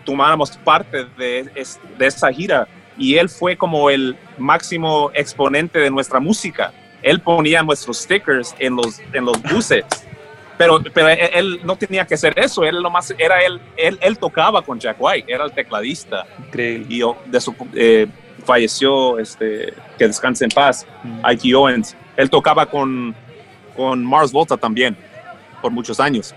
tomáramos 0.05 0.51
parte 0.57 1.05
de, 1.17 1.49
de 1.97 2.05
esa 2.05 2.31
gira 2.31 2.67
y 2.97 3.15
él 3.15 3.29
fue 3.29 3.55
como 3.55 3.89
el 3.89 4.17
máximo 4.37 5.09
exponente 5.13 5.79
de 5.79 5.89
nuestra 5.89 6.19
música. 6.19 6.73
Él 7.01 7.21
ponía 7.21 7.63
nuestros 7.63 7.99
stickers 7.99 8.53
en 8.59 8.75
los, 8.75 8.99
en 9.13 9.25
los 9.25 9.41
buses. 9.43 9.85
Pero, 10.57 10.83
pero 10.93 11.07
él, 11.07 11.61
no 11.63 11.77
tenía 11.77 12.05
que 12.05 12.15
hacer 12.15 12.37
eso, 12.37 12.65
él 12.65 12.81
nomás 12.81 13.15
era 13.17 13.41
él, 13.41 13.61
él, 13.77 13.97
él 14.01 14.19
tocaba 14.19 14.61
con 14.61 14.77
Jack 14.77 14.97
White, 14.99 15.33
era 15.33 15.45
el 15.45 15.53
tecladista. 15.53 16.25
Increíble. 16.37 16.87
Y 16.89 17.31
de 17.31 17.39
su, 17.39 17.55
eh, 17.73 18.07
falleció, 18.43 19.17
este, 19.19 19.73
que 19.97 20.07
descanse 20.07 20.43
en 20.43 20.51
paz, 20.51 20.85
mm. 21.03 21.19
Ike 21.23 21.55
Owens. 21.55 21.95
Él 22.17 22.29
tocaba 22.29 22.65
con, 22.65 23.15
con 23.77 24.03
Mars 24.03 24.33
Volta 24.33 24.57
también, 24.57 24.97
por 25.61 25.71
muchos 25.71 25.99
años. 25.99 26.33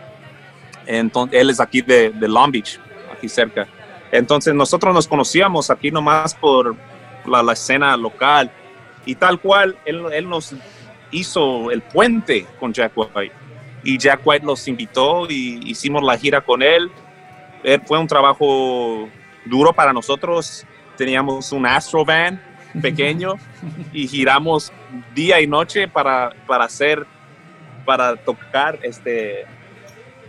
Entonces, 0.86 1.40
él 1.40 1.50
es 1.50 1.60
aquí 1.60 1.80
de, 1.82 2.10
de 2.10 2.28
Long 2.28 2.50
Beach, 2.50 2.78
aquí 3.12 3.28
cerca. 3.28 3.66
Entonces 4.10 4.54
nosotros 4.54 4.94
nos 4.94 5.08
conocíamos 5.08 5.70
aquí 5.70 5.90
nomás 5.90 6.34
por 6.34 6.76
la, 7.24 7.52
escena 7.52 7.96
local 7.96 8.50
y 9.06 9.14
tal 9.14 9.40
cual 9.40 9.76
él, 9.86 10.04
él, 10.12 10.28
nos 10.28 10.54
hizo 11.10 11.70
el 11.70 11.80
puente 11.80 12.46
con 12.60 12.74
Jack 12.74 12.92
White 12.94 13.34
y 13.84 13.98
Jack 13.98 14.20
White 14.24 14.44
nos 14.44 14.68
invitó 14.68 15.26
y 15.28 15.60
hicimos 15.64 16.02
la 16.02 16.16
gira 16.16 16.40
con 16.40 16.62
él. 16.62 16.90
Eh, 17.64 17.78
fue 17.84 17.98
un 17.98 18.06
trabajo 18.06 19.08
duro 19.44 19.72
para 19.72 19.92
nosotros. 19.92 20.66
Teníamos 20.96 21.50
un 21.52 21.66
Astro 21.66 22.04
Van 22.04 22.40
pequeño 22.82 23.34
y 23.92 24.06
giramos 24.06 24.72
día 25.14 25.40
y 25.40 25.46
noche 25.46 25.88
para, 25.88 26.34
para 26.46 26.64
hacer, 26.64 27.06
para 27.84 28.16
tocar, 28.16 28.78
este, 28.82 29.44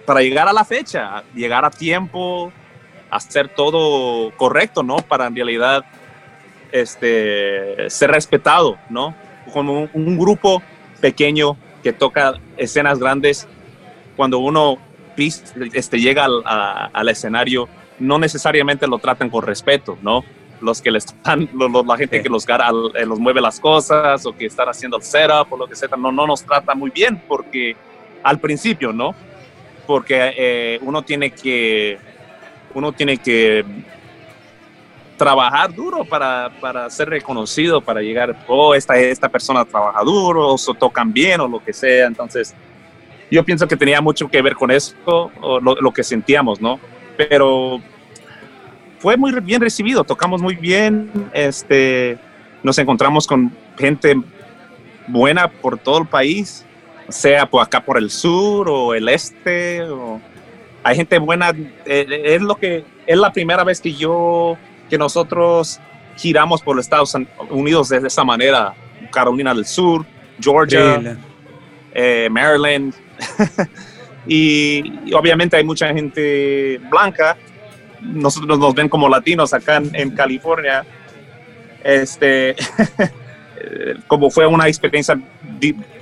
para 0.05 0.21
llegar 0.21 0.47
a 0.47 0.53
la 0.53 0.65
fecha, 0.65 1.23
llegar 1.33 1.65
a 1.65 1.69
tiempo, 1.71 2.51
hacer 3.09 3.47
todo 3.49 4.31
correcto, 4.37 4.83
¿no? 4.83 4.97
Para 4.97 5.27
en 5.27 5.35
realidad 5.35 5.85
este, 6.71 7.89
ser 7.89 8.11
respetado, 8.11 8.77
¿no? 8.89 9.15
Como 9.51 9.89
un, 9.93 10.17
grupo 10.17 10.61
pequeño 10.99 11.57
que 11.83 11.93
toca 11.93 12.33
escenas 12.57 12.99
grandes, 12.99 13.47
cuando 14.15 14.39
uno 14.39 14.77
este, 15.15 15.99
llega 15.99 16.25
al, 16.25 16.41
al 16.45 17.09
escenario, 17.09 17.67
no 17.99 18.17
necesariamente 18.17 18.87
lo 18.87 18.97
tratan 18.97 19.29
con 19.29 19.43
respeto, 19.43 19.97
¿no? 20.01 20.23
Los 20.63 20.81
que 20.81 20.91
le 20.91 20.99
están, 20.99 21.49
la 21.53 21.97
gente 21.97 22.23
que 22.23 22.29
los, 22.29 22.45
eh, 22.47 23.05
los 23.05 23.19
mueve 23.19 23.41
las 23.41 23.59
cosas 23.59 24.25
o 24.25 24.35
que 24.35 24.45
están 24.45 24.69
haciendo 24.69 24.97
el 24.97 25.03
setup 25.03 25.51
o 25.51 25.57
lo 25.57 25.67
que 25.67 25.75
sea, 25.75 25.89
no, 25.97 26.11
no 26.11 26.25
nos 26.25 26.43
trata 26.43 26.73
muy 26.73 26.89
bien 26.89 27.21
porque 27.27 27.75
al 28.23 28.39
principio, 28.39 28.93
¿no? 28.93 29.13
Porque 29.85 30.33
eh, 30.37 30.79
uno 30.81 31.01
tiene 31.01 31.31
que 31.31 31.97
uno 32.73 32.91
tiene 32.91 33.17
que 33.17 33.65
trabajar 35.17 35.73
duro 35.73 36.03
para, 36.03 36.51
para, 36.59 36.89
ser 36.89 37.09
reconocido, 37.09 37.81
para 37.81 38.01
llegar, 38.01 38.35
oh, 38.47 38.73
esta, 38.73 38.97
esta 38.97 39.29
persona 39.29 39.63
trabaja 39.63 40.01
duro, 40.03 40.55
o 40.55 40.73
tocan 40.73 41.13
bien, 41.13 41.39
o 41.39 41.47
lo 41.47 41.63
que 41.63 41.71
sea. 41.71 42.07
Entonces, 42.07 42.53
yo 43.29 43.43
pienso 43.43 43.67
que 43.67 43.77
tenía 43.77 44.01
mucho 44.01 44.27
que 44.27 44.41
ver 44.41 44.55
con 44.55 44.71
eso, 44.71 44.95
o 45.05 45.59
lo, 45.59 45.75
lo, 45.75 45.93
que 45.93 46.03
sentíamos, 46.03 46.59
¿no? 46.59 46.79
Pero 47.15 47.79
fue 49.03 49.17
muy 49.17 49.33
bien 49.41 49.59
recibido, 49.59 50.05
tocamos 50.05 50.41
muy 50.41 50.55
bien, 50.55 51.11
este, 51.33 52.17
nos 52.63 52.77
encontramos 52.77 53.27
con 53.27 53.51
gente 53.77 54.15
buena 55.07 55.49
por 55.49 55.77
todo 55.77 55.97
el 55.97 56.07
país, 56.07 56.65
sea 57.09 57.45
por 57.45 57.61
acá 57.61 57.83
por 57.83 57.97
el 57.97 58.09
sur 58.09 58.69
o 58.69 58.93
el 58.93 59.09
este. 59.09 59.81
O, 59.81 60.21
hay 60.83 60.95
gente 60.95 61.19
buena. 61.19 61.51
Eh, 61.85 62.21
es 62.23 62.41
lo 62.41 62.55
que 62.55 62.85
es 63.05 63.17
la 63.17 63.33
primera 63.33 63.65
vez 63.65 63.81
que 63.81 63.93
yo, 63.93 64.55
que 64.89 64.97
nosotros 64.97 65.81
giramos 66.15 66.61
por 66.61 66.77
los 66.77 66.85
Estados 66.85 67.13
Unidos 67.49 67.89
de 67.89 68.07
esa 68.07 68.23
manera. 68.23 68.73
Carolina 69.11 69.53
del 69.53 69.65
Sur, 69.65 70.05
Georgia, 70.39 71.17
eh, 71.93 72.29
Maryland. 72.31 72.93
y, 74.27 75.13
obviamente 75.13 75.57
hay 75.57 75.65
mucha 75.65 75.93
gente 75.93 76.79
blanca. 76.89 77.35
Nosotros 78.03 78.59
nos 78.59 78.73
ven 78.73 78.89
como 78.89 79.09
latinos 79.09 79.53
acá 79.53 79.81
en, 79.93 80.11
California. 80.11 80.85
Este, 81.83 82.55
como 84.07 84.29
fue 84.29 84.45
una 84.45 84.67
experiencia 84.67 85.19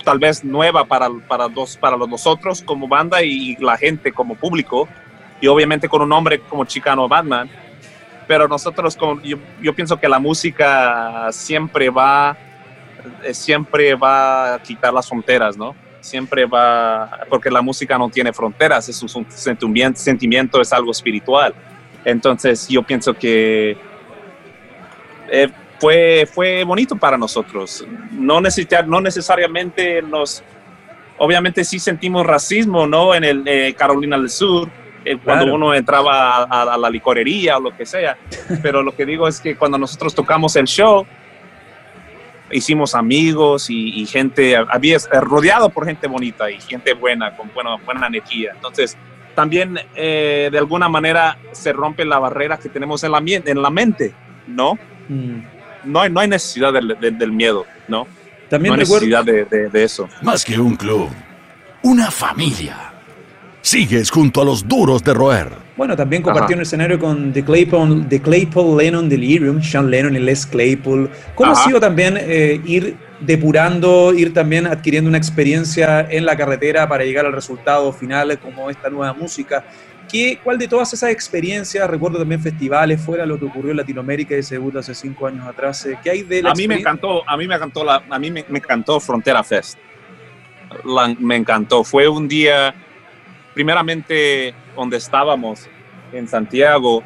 tal 0.03 0.20
vez 0.20 0.43
nueva 0.43 0.86
para, 0.86 1.10
para, 1.27 1.48
dos, 1.48 1.77
para 1.77 1.98
nosotros 1.98 2.62
como 2.62 2.88
banda 2.88 3.22
y 3.24 3.55
la 3.58 3.77
gente 3.77 4.12
como 4.12 4.36
público, 4.36 4.88
y 5.39 5.48
obviamente 5.48 5.89
con 5.89 6.01
un 6.01 6.10
nombre 6.10 6.39
como 6.39 6.65
Chicano 6.65 7.08
Batman, 7.08 7.50
pero 8.27 8.48
nosotros, 8.48 8.98
yo, 9.62 9.75
pienso 9.75 10.00
que 10.00 10.08
la 10.08 10.20
música 10.20 11.27
siempre 11.31 11.89
va, 11.89 12.38
eh, 13.24 13.34
siempre 13.34 13.96
va 13.96 14.55
a 14.55 14.60
quitar 14.60 14.93
las 14.93 15.10
fronteras, 15.10 15.58
¿no? 15.58 15.75
Siempre 16.00 16.46
va, 16.46 17.25
porque 17.29 17.50
la 17.51 17.62
música 17.62 17.98
no 17.98 18.10
tiene 18.10 18.31
fronteras, 18.31 18.88
es 18.89 19.01
un 19.03 19.25
sentimiento 19.29 20.62
es 20.62 20.72
algo 20.72 20.91
espiritual. 20.91 21.53
Entonces 22.05 22.67
yo 22.67 22.84
pienso 22.84 23.13
que 23.13 23.77
eh, 25.29 25.50
fue, 25.79 26.27
fue 26.31 26.63
bonito 26.63 26.96
para 26.96 27.17
nosotros. 27.17 27.86
No, 28.12 28.41
necesitar, 28.41 28.88
no 28.88 29.01
necesariamente 29.01 30.01
nos, 30.01 30.43
obviamente 31.17 31.63
sí 31.63 31.79
sentimos 31.79 32.25
racismo, 32.25 32.86
¿no? 32.86 33.15
En 33.15 33.24
el 33.24 33.43
eh, 33.48 33.74
Carolina 33.77 34.17
del 34.17 34.29
Sur, 34.29 34.70
eh, 35.03 35.17
cuando 35.24 35.53
uno 35.53 35.74
entraba 35.74 36.43
a, 36.43 36.77
la 36.77 36.89
licorería 36.89 37.58
o 37.58 37.62
lo 37.62 37.75
que 37.75 37.86
sea. 37.86 38.17
Pero 38.62 38.84
lo 38.84 38.96
que 38.96 39.05
digo 39.05 39.27
es 39.27 39.39
que 39.39 39.55
cuando 39.55 39.77
nosotros 39.77 40.13
tocamos 40.13 40.55
el 40.55 40.65
show, 40.65 41.05
hicimos 42.51 42.93
amigos 42.93 43.67
y, 43.70 44.05
gente, 44.05 44.55
había 44.55 44.98
rodeado 45.22 45.70
por 45.70 45.86
gente 45.86 46.08
bonita 46.08 46.51
y 46.51 46.60
gente 46.60 46.93
buena, 46.93 47.36
con 47.36 47.51
buena, 47.53 47.77
buena 47.77 48.08
energía. 48.08 48.51
Entonces, 48.53 48.98
también 49.35 49.79
de 49.95 50.57
alguna 50.57 50.89
manera 50.89 51.38
se 51.51 51.73
rompe 51.73 52.05
la 52.05 52.19
barrera 52.19 52.57
que 52.57 52.69
tenemos 52.69 53.03
en 53.03 53.11
la, 53.11 53.21
en 53.25 53.61
la 53.61 53.69
mente, 53.69 54.13
¿no? 54.47 54.77
Mm 55.07 55.39
no 55.83 56.01
hay, 56.01 56.09
no 56.09 56.19
hay 56.19 56.27
necesidad 56.27 56.73
del, 56.73 56.97
del, 57.00 57.31
miedo, 57.31 57.65
¿no? 57.88 58.07
También 58.50 58.73
no 58.73 58.81
hay 58.81 58.88
necesidad 58.88 59.23
de, 59.23 59.45
de, 59.45 59.83
eso. 59.83 60.09
Más 60.21 60.43
que 60.43 60.59
un 60.59 60.75
club, 60.75 61.09
una 61.83 62.11
familia. 62.11 62.88
Sigues 63.61 64.09
junto 64.09 64.41
a 64.41 64.45
los 64.45 64.67
duros 64.67 65.03
de 65.03 65.13
roer. 65.13 65.50
Bueno, 65.77 65.95
también 65.95 66.23
compartió 66.23 66.55
un 66.55 66.63
escenario 66.63 67.00
con 67.00 67.31
The 67.31 67.43
Claypool, 67.43 68.07
The 68.09 68.19
Claypool 68.21 68.77
Lennon 68.77 69.07
Delirium, 69.07 69.61
Sean 69.61 69.89
Lennon 69.89 70.15
y 70.15 70.19
Les 70.19 70.45
Claypool. 70.45 71.09
¿Cómo 71.35 71.51
ha 71.51 71.55
sido 71.55 71.79
también 71.79 72.17
eh, 72.19 72.59
ir 72.65 72.97
depurando, 73.22 74.13
ir 74.13 74.34
también 74.34 74.68
adquiriendo 74.68 75.08
una 75.08 75.18
experiencia 75.18 76.01
en 76.10 76.25
la 76.25 76.36
carretera 76.36 76.88
para 76.88 77.04
llegar 77.04 77.25
al 77.25 77.34
resultado 77.34 77.94
final 77.94 78.38
como 78.40 78.70
esta 78.70 78.90
nueva 78.90 79.13
música? 79.13 79.63
¿Cuál 80.44 80.58
de 80.58 80.68
todas 80.68 80.92
esas 80.94 81.10
experiencias, 81.10 81.90
recuerdo 81.90 82.20
también 82.20 82.42
festivales, 82.42 83.01
fuera 83.01 83.25
lo 83.25 83.40
que 83.40 83.46
ocurrió 83.46 83.72
en 83.72 83.78
Latinoamérica 83.78 84.36
ese 84.36 84.56
debut 84.56 84.75
hace 84.75 84.94
cinco 84.94 85.25
años 85.25 85.48
atrás, 85.48 85.86
eh, 85.86 85.98
¿qué 86.04 86.10
hay 86.10 86.24
de 86.24 86.44
la 86.44 86.51
A 86.51 86.54
mí 86.54 86.68
me 86.68 86.75
encantó, 86.75 87.28
a 87.28 87.38
mí 87.38 87.48
me 87.48 87.56
encantó, 87.56 87.84
la, 87.84 88.04
a 88.10 88.20
mí 88.20 88.30
me, 88.30 88.42
encantó 88.50 89.00
Frontera 89.00 89.44
Fest. 89.44 89.78
me 91.20 91.36
encantó. 91.38 91.86
Fue 91.86 92.10
un 92.10 92.27
día, 92.27 92.75
primeramente, 93.53 94.53
donde 94.75 94.98
estábamos, 94.98 95.70
en 96.12 96.27
Santiago, 96.27 97.03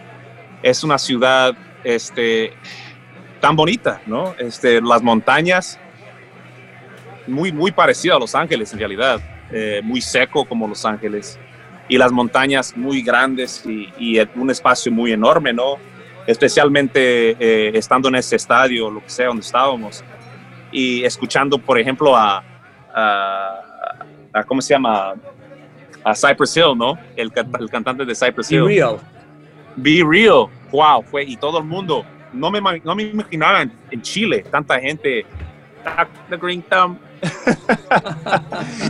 es 0.63 0.83
una 0.83 0.97
ciudad 0.97 1.55
este, 1.83 2.53
tan 3.39 3.55
bonita, 3.55 4.01
¿no? 4.07 4.33
Este, 4.39 4.81
las 4.81 5.03
montañas, 5.03 5.79
muy, 7.27 7.51
muy 7.51 7.71
parecido 7.71 8.15
a 8.15 8.19
Los 8.19 8.35
Ángeles 8.35 8.71
en 8.73 8.79
realidad, 8.79 9.19
eh, 9.51 9.81
muy 9.83 10.01
seco 10.01 10.45
como 10.45 10.67
Los 10.67 10.85
Ángeles 10.85 11.39
y 11.87 11.97
las 11.97 12.11
montañas 12.11 12.75
muy 12.75 13.01
grandes 13.01 13.63
y, 13.65 14.19
un 14.35 14.49
espacio 14.49 14.91
muy 14.91 15.11
enorme, 15.11 15.53
¿no? 15.53 15.77
Especialmente 16.25 17.35
eh, 17.39 17.71
estando 17.75 18.07
en 18.07 18.15
ese 18.15 18.35
estadio, 18.35 18.89
lo 18.89 19.01
que 19.01 19.09
sea, 19.09 19.27
donde 19.27 19.41
estábamos, 19.41 20.03
y 20.71 21.03
escuchando, 21.03 21.57
por 21.59 21.79
ejemplo, 21.79 22.15
a, 22.15 22.43
a, 22.93 24.43
¿cómo 24.47 24.61
se 24.61 24.73
llama? 24.73 25.13
A 26.03 26.15
Cypress 26.15 26.57
Hill, 26.57 26.75
¿no? 26.75 26.97
El, 27.15 27.31
el 27.59 27.69
cantante 27.69 28.05
de 28.05 28.15
Cypress 28.15 28.51
Hill. 28.51 28.63
Be 28.63 28.67
Real. 28.67 28.97
Be 29.75 30.03
Real, 30.07 30.47
wow, 30.71 31.03
fue, 31.03 31.23
y 31.23 31.37
todo 31.37 31.59
el 31.59 31.65
mundo, 31.65 32.03
no 32.33 32.49
me, 32.49 32.59
no 32.83 32.95
me 32.95 33.03
imaginaba 33.03 33.61
en, 33.61 33.71
en 33.91 34.01
Chile 34.01 34.43
tanta 34.49 34.79
gente, 34.79 35.25
the 36.29 36.37
Green 36.37 36.63
Thumb, 36.63 36.97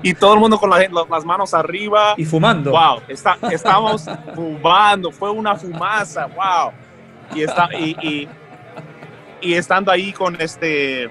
y 0.03 0.13
todo 0.13 0.33
el 0.33 0.39
mundo 0.39 0.57
con 0.57 0.69
las 0.69 1.25
manos 1.25 1.53
arriba. 1.53 2.13
Y 2.17 2.25
fumando. 2.25 2.71
Wow, 2.71 3.01
está, 3.07 3.37
estamos 3.51 4.05
fumando, 4.33 5.11
fue 5.11 5.31
una 5.31 5.55
fumaza, 5.55 6.27
wow. 6.27 6.71
Y, 7.33 7.43
está, 7.43 7.69
y, 7.77 8.27
y, 9.41 9.53
estando 9.53 9.91
ahí 9.91 10.13
con 10.13 10.39
este, 10.39 11.09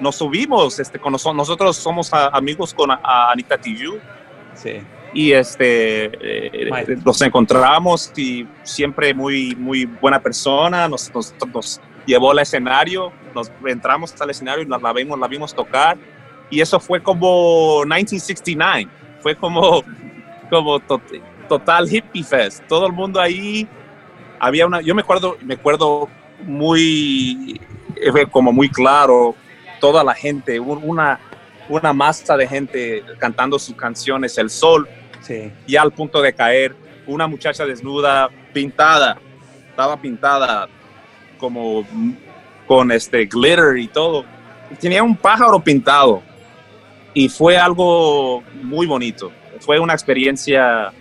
nos 0.00 0.16
subimos, 0.16 0.78
este, 0.78 0.98
con 0.98 1.12
nosotros 1.12 1.76
somos 1.76 2.12
amigos 2.12 2.74
con 2.74 2.90
Anita 2.90 3.58
Tijoux. 3.58 4.00
Sí. 4.54 4.82
Y 5.14 5.32
este, 5.32 6.10
eh, 6.20 6.70
nos 7.04 7.22
encontramos 7.22 8.12
y 8.16 8.46
siempre 8.62 9.14
muy, 9.14 9.54
muy 9.56 9.86
buena 9.86 10.20
persona, 10.20 10.88
nos, 10.88 11.12
nos, 11.14 11.34
nos 11.54 11.80
llevó 12.04 12.32
al 12.32 12.40
escenario, 12.40 13.12
nos 13.36 13.52
entramos 13.66 14.20
al 14.20 14.30
escenario 14.30 14.64
y 14.64 14.66
la 14.66 14.92
vimos, 14.92 15.18
la 15.18 15.28
vimos 15.28 15.54
tocar. 15.54 15.96
Y 16.50 16.60
eso 16.60 16.80
fue 16.80 17.02
como 17.02 17.82
1969, 17.84 18.88
fue 19.20 19.36
como, 19.36 19.84
como 20.50 20.80
total 21.48 21.88
hippie 21.92 22.24
fest, 22.24 22.64
todo 22.68 22.86
el 22.86 22.92
mundo 22.92 23.20
ahí, 23.20 23.68
había 24.38 24.66
una, 24.66 24.80
yo 24.80 24.94
me 24.94 25.02
acuerdo, 25.02 25.36
me 25.42 25.54
acuerdo 25.54 26.08
muy, 26.44 27.60
como 28.30 28.52
muy 28.52 28.68
claro, 28.68 29.34
toda 29.80 30.04
la 30.04 30.14
gente, 30.14 30.58
una, 30.60 31.18
una 31.68 31.92
masa 31.92 32.36
de 32.36 32.46
gente 32.46 33.04
cantando 33.18 33.58
sus 33.58 33.76
canciones, 33.76 34.38
el 34.38 34.50
sol, 34.50 34.88
sí. 35.20 35.52
ya 35.66 35.82
al 35.82 35.92
punto 35.92 36.22
de 36.22 36.32
caer, 36.32 36.76
una 37.06 37.26
muchacha 37.26 37.64
desnuda, 37.64 38.28
pintada, 38.52 39.18
estaba 39.70 39.96
pintada 39.96 40.68
como 41.38 41.84
con 42.66 42.90
este 42.92 43.26
glitter 43.26 43.78
y 43.78 43.88
todo. 43.88 44.24
Tenía 44.80 45.02
un 45.02 45.16
pájaro 45.16 45.60
pintado 45.60 46.22
y 47.14 47.28
fue 47.28 47.56
algo 47.56 48.42
muy 48.62 48.86
bonito. 48.86 49.32
Fue 49.60 49.78
una 49.78 49.94
experiencia, 49.94 50.92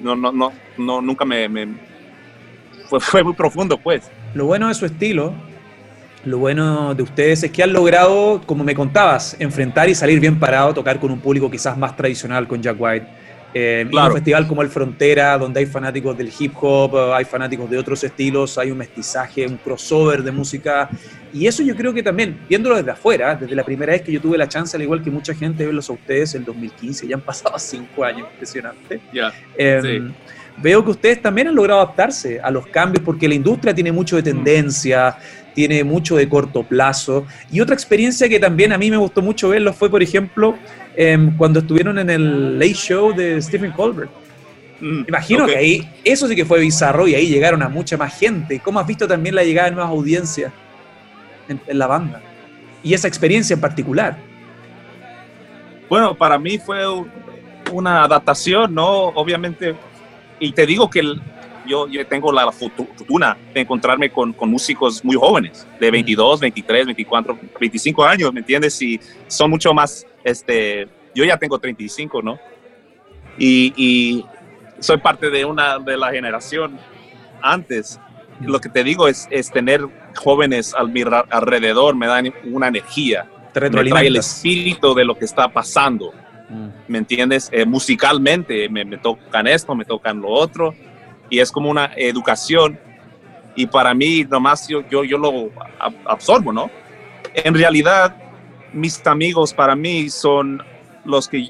no, 0.00 0.16
no, 0.16 0.32
no, 0.32 0.52
no 0.78 1.02
nunca 1.02 1.24
me, 1.24 1.48
fue, 2.86 3.00
fue 3.00 3.22
muy 3.22 3.34
profundo, 3.34 3.76
pues. 3.76 4.10
Lo 4.34 4.46
bueno 4.46 4.68
de 4.68 4.74
su 4.74 4.86
estilo, 4.86 5.34
lo 6.24 6.38
bueno 6.38 6.94
de 6.94 7.02
ustedes 7.02 7.42
es 7.42 7.50
que 7.50 7.62
han 7.62 7.72
logrado, 7.72 8.40
como 8.46 8.64
me 8.64 8.74
contabas, 8.74 9.36
enfrentar 9.38 9.88
y 9.88 9.94
salir 9.94 10.20
bien 10.20 10.38
parado, 10.38 10.72
tocar 10.72 10.98
con 10.98 11.10
un 11.10 11.20
público 11.20 11.50
quizás 11.50 11.76
más 11.76 11.96
tradicional 11.96 12.46
con 12.48 12.62
Jack 12.62 12.76
White 12.78 13.21
eh, 13.54 13.86
un 13.90 14.12
festival 14.12 14.46
como 14.46 14.62
el 14.62 14.68
Frontera, 14.68 15.36
donde 15.36 15.60
hay 15.60 15.66
fanáticos 15.66 16.16
del 16.16 16.32
hip 16.38 16.54
hop, 16.60 16.96
eh, 16.96 17.12
hay 17.14 17.24
fanáticos 17.24 17.68
de 17.68 17.78
otros 17.78 18.02
estilos, 18.02 18.56
hay 18.56 18.70
un 18.70 18.78
mestizaje, 18.78 19.46
un 19.46 19.58
crossover 19.58 20.22
de 20.22 20.32
música. 20.32 20.88
Y 21.34 21.46
eso 21.46 21.62
yo 21.62 21.76
creo 21.76 21.92
que 21.92 22.02
también, 22.02 22.40
viéndolo 22.48 22.76
desde 22.76 22.90
afuera, 22.90 23.34
desde 23.34 23.54
la 23.54 23.64
primera 23.64 23.92
vez 23.92 24.02
que 24.02 24.12
yo 24.12 24.20
tuve 24.20 24.38
la 24.38 24.48
chance, 24.48 24.76
al 24.76 24.82
igual 24.82 25.02
que 25.02 25.10
mucha 25.10 25.34
gente, 25.34 25.66
verlos 25.66 25.90
a 25.90 25.92
ustedes 25.92 26.34
en 26.34 26.44
2015, 26.44 27.06
ya 27.06 27.16
han 27.16 27.22
pasado 27.22 27.54
cinco 27.58 28.04
años, 28.04 28.28
impresionante. 28.32 29.00
Em, 29.56 30.12
veo 30.56 30.84
que 30.84 30.90
ustedes 30.90 31.20
también 31.20 31.48
han 31.48 31.54
logrado 31.54 31.80
adaptarse 31.80 32.40
a 32.40 32.50
los 32.50 32.66
cambios 32.66 33.04
porque 33.04 33.28
la 33.28 33.34
industria 33.34 33.74
tiene 33.74 33.92
mucho 33.92 34.16
de 34.16 34.22
mm. 34.22 34.24
tendencia, 34.24 35.16
tiene 35.54 35.84
mucho 35.84 36.16
de 36.16 36.26
corto 36.28 36.62
plazo. 36.62 37.26
Y 37.50 37.60
otra 37.60 37.74
experiencia 37.74 38.28
que 38.28 38.38
también 38.38 38.72
a 38.72 38.78
mí 38.78 38.90
me 38.90 38.96
gustó 38.96 39.20
mucho 39.20 39.50
verlo 39.50 39.72
fue, 39.72 39.90
por 39.90 40.02
ejemplo, 40.02 40.56
Em, 40.94 41.36
cuando 41.36 41.60
estuvieron 41.60 41.98
en 41.98 42.10
el 42.10 42.58
Late 42.58 42.74
Show 42.74 43.14
de 43.14 43.40
Stephen 43.40 43.72
Colbert. 43.72 44.10
Mm, 44.80 45.04
Imagino 45.08 45.46
que 45.46 45.56
ahí, 45.56 45.88
eso 46.04 46.28
sí 46.28 46.36
que 46.36 46.44
fue 46.44 46.60
bizarro 46.60 47.06
y 47.06 47.14
ahí 47.14 47.28
llegaron 47.28 47.62
a 47.62 47.68
mucha 47.68 47.96
más 47.96 48.18
gente. 48.18 48.60
¿Cómo 48.60 48.80
has 48.80 48.86
visto 48.86 49.06
también 49.08 49.34
la 49.34 49.44
llegada 49.44 49.70
de 49.70 49.76
nuevas 49.76 49.90
audiencias 49.90 50.52
en, 51.48 51.78
la 51.78 51.86
banda? 51.86 52.20
Y 52.82 52.92
esa 52.92 53.08
experiencia 53.08 53.54
en 53.54 53.60
particular. 53.60 54.18
Bueno, 55.88 56.14
para 56.14 56.38
mí 56.38 56.58
fue 56.58 56.84
una 57.70 58.02
adaptación, 58.04 58.74
¿no? 58.74 58.88
Obviamente, 59.08 59.74
y 60.40 60.52
te 60.52 60.66
digo 60.66 60.90
que 60.90 61.00
yo, 61.66 61.88
yo 61.88 62.06
tengo 62.06 62.32
la 62.32 62.50
fortuna 62.52 63.36
de 63.54 63.60
encontrarme 63.60 64.10
con, 64.10 64.32
con, 64.32 64.50
músicos 64.50 65.04
muy 65.04 65.16
jóvenes, 65.16 65.66
de 65.80 65.90
22, 65.90 66.40
23, 66.40 66.86
24, 66.86 67.38
25 67.58 68.04
años, 68.04 68.32
¿me 68.32 68.40
entiendes? 68.40 68.80
Y 68.82 69.00
son 69.26 69.50
mucho 69.50 69.72
más, 69.74 70.06
este, 70.24 70.88
yo 71.14 71.24
ya 71.24 71.36
tengo 71.36 71.58
35, 71.58 72.22
¿no? 72.22 72.38
Y, 73.38 73.72
y 73.76 74.24
soy 74.80 74.98
parte 74.98 75.30
de 75.30 75.44
una 75.44 75.78
de 75.78 75.96
la 75.96 76.10
generación 76.10 76.78
antes. 77.40 78.00
Lo 78.40 78.60
que 78.60 78.68
te 78.68 78.82
digo 78.82 79.08
es, 79.08 79.28
es 79.30 79.50
tener 79.50 79.86
jóvenes 80.16 80.74
al 80.74 80.90
mi 80.90 81.02
alrededor, 81.30 81.94
me 81.94 82.06
dan 82.06 82.32
una 82.44 82.68
energía, 82.68 83.28
me 83.54 83.70
trae 83.70 84.06
el 84.06 84.16
espíritu 84.16 84.94
de 84.94 85.04
lo 85.04 85.16
que 85.16 85.24
está 85.24 85.48
pasando. 85.48 86.12
Mm. 86.48 86.68
¿Me 86.88 86.98
entiendes? 86.98 87.48
Eh, 87.52 87.64
musicalmente 87.64 88.68
me, 88.68 88.84
me, 88.84 88.98
tocan 88.98 89.46
esto, 89.46 89.74
me 89.74 89.84
tocan 89.84 90.20
lo 90.20 90.28
otro, 90.28 90.74
y 91.32 91.40
es 91.40 91.50
como 91.50 91.70
una 91.70 91.90
educación. 91.96 92.78
Y 93.56 93.66
para 93.66 93.94
mí, 93.94 94.22
nomás 94.24 94.68
yo, 94.68 94.86
yo, 94.90 95.02
yo 95.02 95.16
lo 95.16 95.48
absorbo, 96.04 96.52
¿no? 96.52 96.70
En 97.32 97.54
realidad, 97.54 98.14
mis 98.74 99.04
amigos 99.06 99.54
para 99.54 99.74
mí 99.74 100.10
son 100.10 100.62
los 101.06 101.28
que 101.28 101.48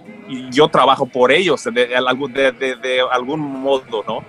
yo 0.53 0.68
trabajo 0.68 1.07
por 1.07 1.33
ellos 1.33 1.64
de, 1.64 1.73
de, 1.73 2.53
de, 2.53 2.77
de 2.77 3.01
algún 3.11 3.40
modo, 3.40 4.05
¿no? 4.07 4.25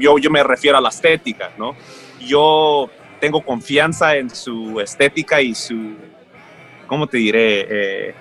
Yo, 0.00 0.18
yo 0.18 0.30
me 0.32 0.42
refiero 0.42 0.78
a 0.78 0.80
la 0.80 0.88
estética, 0.88 1.52
¿no? 1.56 1.76
Yo 2.18 2.90
tengo 3.20 3.40
confianza 3.40 4.16
en 4.16 4.30
su 4.30 4.80
estética 4.80 5.40
y 5.40 5.54
su, 5.54 5.94
¿cómo 6.88 7.06
te 7.06 7.18
diré? 7.18 7.66
Eh, 7.70 8.14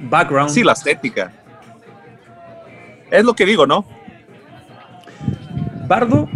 Background. 0.00 0.50
Sí, 0.50 0.62
la 0.62 0.72
estética. 0.72 1.32
Es 3.10 3.24
lo 3.24 3.34
que 3.34 3.46
digo, 3.46 3.66
¿no? 3.66 3.99
Bardo, 5.90 6.28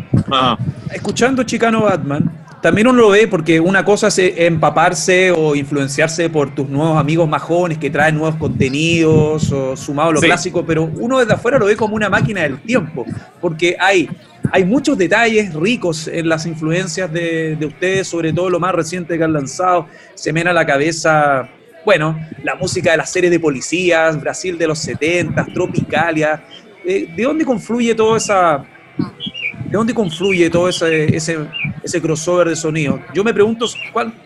escuchando 0.92 1.44
Chicano 1.44 1.82
Batman, 1.82 2.28
también 2.60 2.88
uno 2.88 3.02
lo 3.02 3.10
ve 3.10 3.28
porque 3.28 3.60
una 3.60 3.84
cosa 3.84 4.08
es 4.08 4.18
empaparse 4.18 5.30
o 5.30 5.54
influenciarse 5.54 6.28
por 6.28 6.52
tus 6.52 6.68
nuevos 6.68 6.98
amigos 6.98 7.28
más 7.28 7.40
jóvenes 7.40 7.78
que 7.78 7.88
traen 7.88 8.16
nuevos 8.16 8.34
contenidos 8.34 9.52
o 9.52 9.76
sumado 9.76 10.10
a 10.10 10.12
lo 10.14 10.20
clásico, 10.20 10.66
pero 10.66 10.90
uno 10.96 11.20
desde 11.20 11.34
afuera 11.34 11.56
lo 11.56 11.66
ve 11.66 11.76
como 11.76 11.94
una 11.94 12.10
máquina 12.10 12.42
del 12.42 12.58
tiempo, 12.62 13.06
porque 13.40 13.76
hay 13.78 14.10
hay 14.50 14.64
muchos 14.64 14.98
detalles 14.98 15.54
ricos 15.54 16.08
en 16.08 16.28
las 16.28 16.46
influencias 16.46 17.12
de, 17.12 17.56
ustedes, 17.64 18.08
sobre 18.08 18.32
todo 18.32 18.50
lo 18.50 18.58
más 18.58 18.74
reciente 18.74 19.16
que 19.16 19.22
han 19.22 19.32
lanzado. 19.32 19.86
Se 20.14 20.32
me 20.32 20.42
a 20.42 20.52
la 20.52 20.66
cabeza, 20.66 21.48
bueno, 21.84 22.18
la 22.42 22.56
música 22.56 22.90
de 22.90 22.96
las 22.96 23.10
series 23.10 23.30
de 23.30 23.40
policías, 23.40 24.20
Brasil 24.20 24.58
de 24.58 24.66
los 24.66 24.80
70, 24.80 25.46
Tropicalia. 25.54 26.44
Eh, 26.84 27.08
¿De 27.16 27.22
dónde 27.22 27.44
confluye 27.44 27.94
toda 27.94 28.18
esa, 28.18 28.64
¿De 29.64 29.78
dónde 29.78 29.94
confluye 29.94 30.50
todo 30.50 30.68
ese, 30.68 31.16
ese, 31.16 32.02
crossover 32.02 32.48
de 32.48 32.56
sonido? 32.56 33.00
Yo 33.14 33.24
me 33.24 33.32
pregunto 33.32 33.66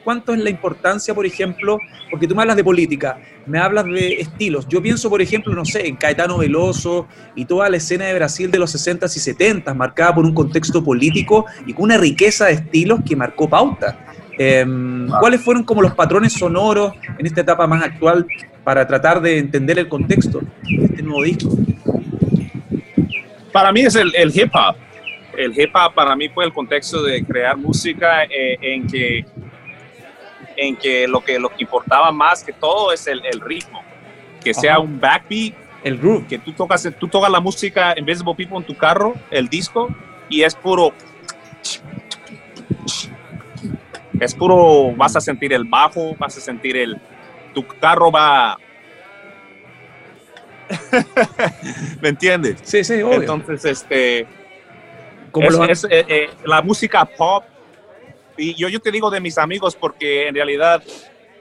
cuánto 0.04 0.34
es 0.34 0.40
la 0.40 0.50
importancia, 0.50 1.14
por 1.14 1.24
ejemplo, 1.24 1.78
porque 2.10 2.26
tú 2.26 2.34
me 2.34 2.42
hablas 2.42 2.56
de 2.56 2.64
política, 2.64 3.18
me 3.46 3.58
hablas 3.58 3.84
de 3.86 4.14
estilos. 4.14 4.66
Yo 4.68 4.82
pienso, 4.82 5.08
por 5.08 5.22
ejemplo, 5.22 5.54
no 5.54 5.64
sé, 5.64 5.86
en 5.86 5.96
Caetano 5.96 6.38
Veloso 6.38 7.06
y 7.34 7.44
toda 7.44 7.70
la 7.70 7.76
escena 7.76 8.06
de 8.06 8.14
Brasil 8.14 8.50
de 8.50 8.58
los 8.58 8.74
60s 8.74 9.16
y 9.16 9.32
70s, 9.32 9.74
marcada 9.74 10.14
por 10.14 10.24
un 10.24 10.34
contexto 10.34 10.82
político 10.82 11.46
y 11.66 11.72
con 11.72 11.84
una 11.84 11.96
riqueza 11.96 12.46
de 12.46 12.54
estilos 12.54 13.00
que 13.06 13.16
marcó 13.16 13.48
pauta. 13.48 14.06
Em, 14.36 15.08
¿Cuáles 15.08 15.40
fueron 15.40 15.64
como 15.64 15.82
los 15.82 15.94
patrones 15.94 16.32
sonoros 16.32 16.92
en 17.16 17.26
esta 17.26 17.40
etapa 17.40 17.66
más 17.66 17.82
actual 17.82 18.26
para 18.64 18.86
tratar 18.86 19.20
de 19.20 19.38
entender 19.38 19.78
el 19.78 19.88
contexto 19.88 20.40
de 20.62 20.84
este 20.84 21.02
nuevo 21.02 21.22
disco? 21.22 21.56
Para 23.52 23.72
mí 23.72 23.80
es 23.80 23.94
el, 23.94 24.14
el 24.14 24.30
hip 24.36 24.54
hop 24.54 24.76
el 25.38 25.58
hip 25.58 25.70
hop 25.74 25.94
para 25.94 26.16
mí 26.16 26.28
fue 26.28 26.44
el 26.44 26.52
contexto 26.52 27.02
de 27.02 27.24
crear 27.24 27.56
música 27.56 28.24
eh, 28.24 28.58
en 28.60 28.86
que 28.86 29.24
en 30.56 30.74
que 30.74 31.06
lo 31.06 31.20
que 31.20 31.38
lo 31.38 31.48
que 31.48 31.62
importaba 31.62 32.10
más 32.10 32.42
que 32.42 32.52
todo 32.52 32.92
es 32.92 33.06
el, 33.06 33.22
ritmo, 33.40 33.80
que 34.42 34.52
sea 34.52 34.80
un 34.80 34.98
backbeat, 34.98 35.54
el 35.84 35.96
groove, 35.96 36.26
que 36.26 36.38
tú 36.38 36.52
tocas 36.52 36.88
tú 36.98 37.06
tocas 37.06 37.30
la 37.30 37.38
música 37.38 37.94
Invisible 37.96 38.34
People 38.34 38.56
en 38.56 38.64
tu 38.64 38.76
carro, 38.76 39.14
el 39.30 39.48
disco 39.48 39.88
y 40.28 40.42
es 40.42 40.56
puro 40.56 40.92
es 44.18 44.34
puro 44.34 44.92
vas 44.96 45.14
a 45.14 45.20
sentir 45.20 45.52
el 45.52 45.64
bajo, 45.64 46.16
vas 46.18 46.36
a 46.36 46.40
sentir 46.40 46.76
el 46.76 46.98
tu 47.54 47.64
carro 47.64 48.10
va 48.10 48.58
¿Me 52.02 52.10
entiendes? 52.10 52.58
Sí, 52.62 52.84
sí, 52.84 53.00
obvio. 53.00 53.20
Entonces, 53.22 53.64
este, 53.64 54.26
es, 55.68 55.84
eh, 55.84 56.04
eh, 56.08 56.30
la 56.44 56.62
música 56.62 57.04
pop. 57.04 57.44
Y 58.36 58.54
yo, 58.54 58.68
yo 58.68 58.80
te 58.80 58.90
digo 58.90 59.10
de 59.10 59.20
mis 59.20 59.36
amigos 59.38 59.74
porque 59.74 60.28
en 60.28 60.34
realidad 60.34 60.82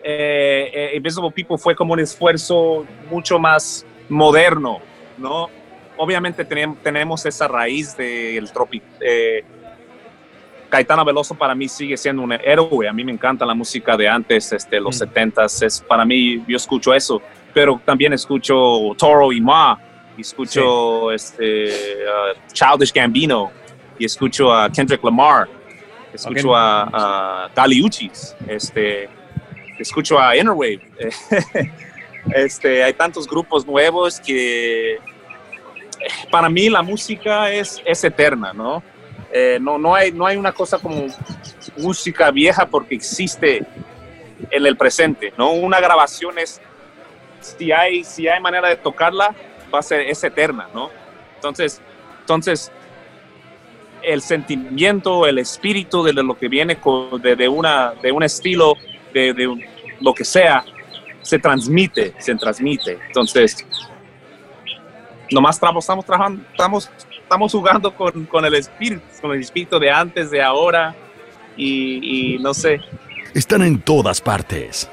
eh, 0.04 0.94
Invisible 0.96 1.32
People 1.32 1.58
fue 1.58 1.76
como 1.76 1.94
un 1.94 2.00
esfuerzo 2.00 2.86
mucho 3.10 3.38
más 3.38 3.86
moderno, 4.10 4.80
¿no? 5.18 5.50
Obviamente 5.98 6.44
tenemos, 6.46 6.78
tenemos 6.82 7.26
esa 7.26 7.48
raíz 7.48 7.96
del 7.96 8.52
tropic. 8.52 8.84
Caetano 10.70 11.06
Veloso 11.06 11.34
para 11.34 11.56
mí 11.56 11.68
sigue 11.68 11.98
siendo 11.98 12.22
un 12.22 12.34
héroe. 12.34 12.88
A 12.88 12.94
mí 12.94 13.04
me 13.04 13.12
encanta 13.12 13.46
la 13.46 13.54
música 13.54 13.96
de 13.96 14.08
antes, 14.08 14.52
este, 14.52 14.80
los 14.80 15.00
70s. 15.02 15.62
Mm. 15.62 15.66
Es, 15.66 15.82
para 15.82 16.06
mí, 16.06 16.44
yo 16.48 16.58
escucho 16.58 16.94
eso. 16.94 17.22
Pero 17.54 17.82
también 17.84 18.14
escucho 18.14 18.94
Toro 18.98 19.32
y 19.32 19.42
Ma. 19.42 19.80
escucho 20.18 21.12
este, 21.12 21.68
uh, 22.06 22.52
Childish 22.52 22.94
Gambino 22.94 23.52
y 24.00 24.06
escucho 24.06 24.54
a 24.54 24.70
Kendrick 24.70 25.04
Lamar, 25.04 25.48
escucho 26.14 26.56
a, 26.56 27.46
a 27.46 27.50
Dali 27.54 27.82
Uchis, 27.84 28.36
este, 28.48 29.10
escucho 29.80 30.20
a 30.20 30.36
Innerwave. 30.36 30.82
este, 32.34 32.84
hay 32.84 32.94
tantos 32.94 33.28
grupos 33.28 33.66
nuevos 33.66 34.20
que 34.20 34.98
para 36.32 36.50
mí 36.50 36.70
la 36.70 36.82
música 36.82 37.52
es, 37.52 37.82
es 37.86 38.04
eterna, 38.04 38.54
¿no? 38.54 38.84
Eh, 39.32 39.58
no, 39.62 39.78
no, 39.78 39.94
hay, 39.94 40.12
no 40.12 40.26
hay 40.26 40.38
una 40.38 40.52
cosa 40.52 40.78
como 40.80 41.08
música 41.78 42.32
vieja 42.32 42.66
porque 42.66 42.96
existe 42.96 43.66
en 44.50 44.66
el 44.66 44.78
presente, 44.78 45.34
¿no? 45.38 45.52
Una 45.52 45.80
grabación 45.80 46.40
es, 46.40 46.62
si 47.42 47.72
hay, 47.72 48.04
si 48.04 48.28
hay 48.28 48.40
manera 48.40 48.70
de 48.70 48.78
tocarla, 48.78 49.36
va 49.74 49.80
a 49.80 49.84
ser, 49.84 50.02
es 50.02 50.24
eterna, 50.24 50.68
¿no? 50.74 50.90
Entonces, 51.36 51.82
entonces 52.22 52.72
el 54.04 54.22
sentimiento, 54.22 55.26
el 55.26 55.40
espíritu 55.40 56.04
de 56.04 56.14
lo 56.14 56.38
que 56.38 56.48
viene 56.48 56.78
de, 57.22 57.48
una, 57.48 57.94
de 58.02 58.12
un 58.12 58.24
estilo, 58.24 58.76
de, 59.14 59.68
lo 60.00 60.14
que 60.14 60.24
sea, 60.24 60.64
se 61.22 61.40
transmite, 61.40 62.14
se 62.20 62.36
transmite. 62.36 63.00
Entonces, 63.08 63.66
nomás 65.32 65.56
estamos, 65.56 65.84
estamos 65.84 66.06
trabajando, 66.06 66.44
estamos, 66.52 66.90
estamos 67.22 67.52
jugando 67.52 67.94
con, 67.94 68.46
el 68.46 68.56
espíritu, 68.56 69.02
con 69.22 69.32
el 69.32 69.42
espíritu 69.42 69.80
de 69.80 69.92
antes, 69.92 70.32
de 70.32 70.42
ahora, 70.42 70.96
y, 71.58 72.38
no 72.40 72.54
sé. 72.54 72.80
Están 73.34 73.64
en 73.64 73.82
todas 73.82 74.22
partes. 74.22 74.90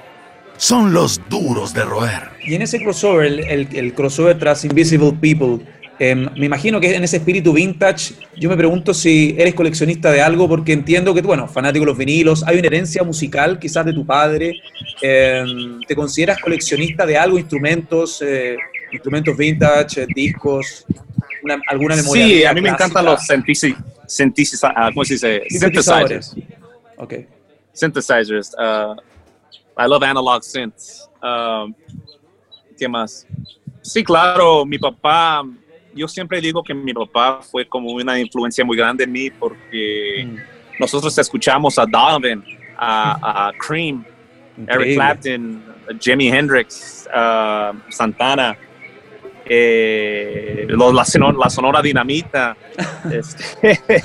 Son 0.57 0.95
los 0.95 1.21
duros 1.29 1.75
de 1.75 1.85
roer. 1.85 2.31
Y 2.45 2.55
en 2.55 2.63
ese 2.63 2.83
crossover, 2.83 3.27
el, 3.27 3.69
el 3.73 3.95
crossover 3.95 4.39
tras 4.39 4.65
Invisible 4.65 5.13
People, 5.13 5.65
Em, 5.99 6.29
me 6.37 6.47
imagino 6.47 6.81
que 6.81 6.95
en 6.95 7.05
ese 7.05 7.19
espíritu 7.19 7.53
vintage, 7.53 8.15
yo 8.37 8.51
me 8.51 8.57
pregunto 8.57 8.93
si 8.93 9.35
eres 9.39 9.55
coleccionista 9.55 10.11
de 10.11 10.21
algo, 10.21 10.49
porque 10.49 10.73
entiendo 10.73 11.15
que, 11.15 11.23
bueno, 11.23 11.47
fanático 11.47 11.85
de 11.85 11.91
los 11.91 11.99
vinilos, 11.99 12.43
hay 12.47 12.59
una 12.59 12.67
herencia 12.67 13.05
musical 13.05 13.59
quizás 13.59 13.87
de 13.87 13.93
tu 13.93 14.05
padre. 14.05 14.61
Em, 15.01 15.81
¿Te 15.87 15.95
consideras 15.95 16.41
coleccionista 16.41 17.07
de 17.07 17.17
algo, 17.17 17.39
instrumentos, 17.39 18.21
eh, 18.23 18.57
instrumentos 18.93 19.37
vintage, 19.37 20.07
discos, 20.15 20.85
alguna 21.69 21.95
memoria? 21.97 22.27
Sí, 22.27 22.45
a 22.45 22.53
mí 22.53 22.61
me 22.61 22.71
encantan 22.71 23.05
los 23.05 23.21
synthesizers, 23.25 24.65
ah, 24.65 24.91
¿cómo 24.93 25.05
se 25.05 25.15
dice? 25.15 25.43
Synthesizers. 25.49 26.35
Okay. 26.97 27.27
Synthesizers. 27.73 28.55
Uh, 28.55 28.95
I 29.77 29.87
love 29.87 30.03
analog 30.03 30.43
synths. 30.43 31.09
Um, 31.23 31.75
¿Qué 32.77 32.89
más? 32.89 33.27
Sí, 33.83 34.03
claro, 34.03 34.65
mi 34.65 34.79
papá 34.79 35.45
yo 35.95 36.09
siempre 36.09 36.41
digo 36.41 36.63
que 36.63 36.75
mi 36.75 36.93
papá 36.93 37.41
fue 37.43 37.67
como 37.67 37.91
una 37.93 38.19
influencia 38.19 38.65
muy 38.65 38.77
grande 38.77 39.05
en 39.05 39.13
mí 39.13 39.31
porque 39.31 40.27
mm. 40.27 40.81
nosotros 40.81 41.17
escuchamos 41.19 41.79
a 41.79 41.87
Donovan, 41.87 42.45
a, 42.77 43.53
Cream, 43.59 44.05
Eric 44.67 44.95
Clapton, 44.95 45.63
Jimi 46.01 46.29
Hendrix, 46.29 47.09
Santana, 47.91 48.57
eh, 49.47 50.67
la, 50.69 51.05
sonora, 51.51 51.83
Dinamita, 51.83 52.57
este, 53.13 53.81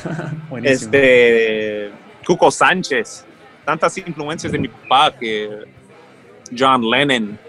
este, 0.64 1.92
Cuco 2.26 2.52
Sánchez, 2.52 3.26
tantas 3.66 3.98
influencias 3.98 4.52
de 4.52 4.60
mi 4.60 4.68
papá 4.68 5.16
que 5.18 5.50
John 6.58 6.90
Lennon, 6.90 7.40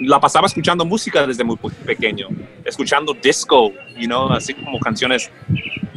la 0.00 0.20
pasaba 0.20 0.46
escuchando 0.46 0.84
música 0.84 1.26
desde 1.26 1.44
muy 1.44 1.56
pequeño, 1.84 2.28
escuchando 2.64 3.14
disco, 3.14 3.72
you 3.96 4.06
know, 4.06 4.30
así 4.32 4.54
como 4.54 4.78
canciones. 4.78 5.30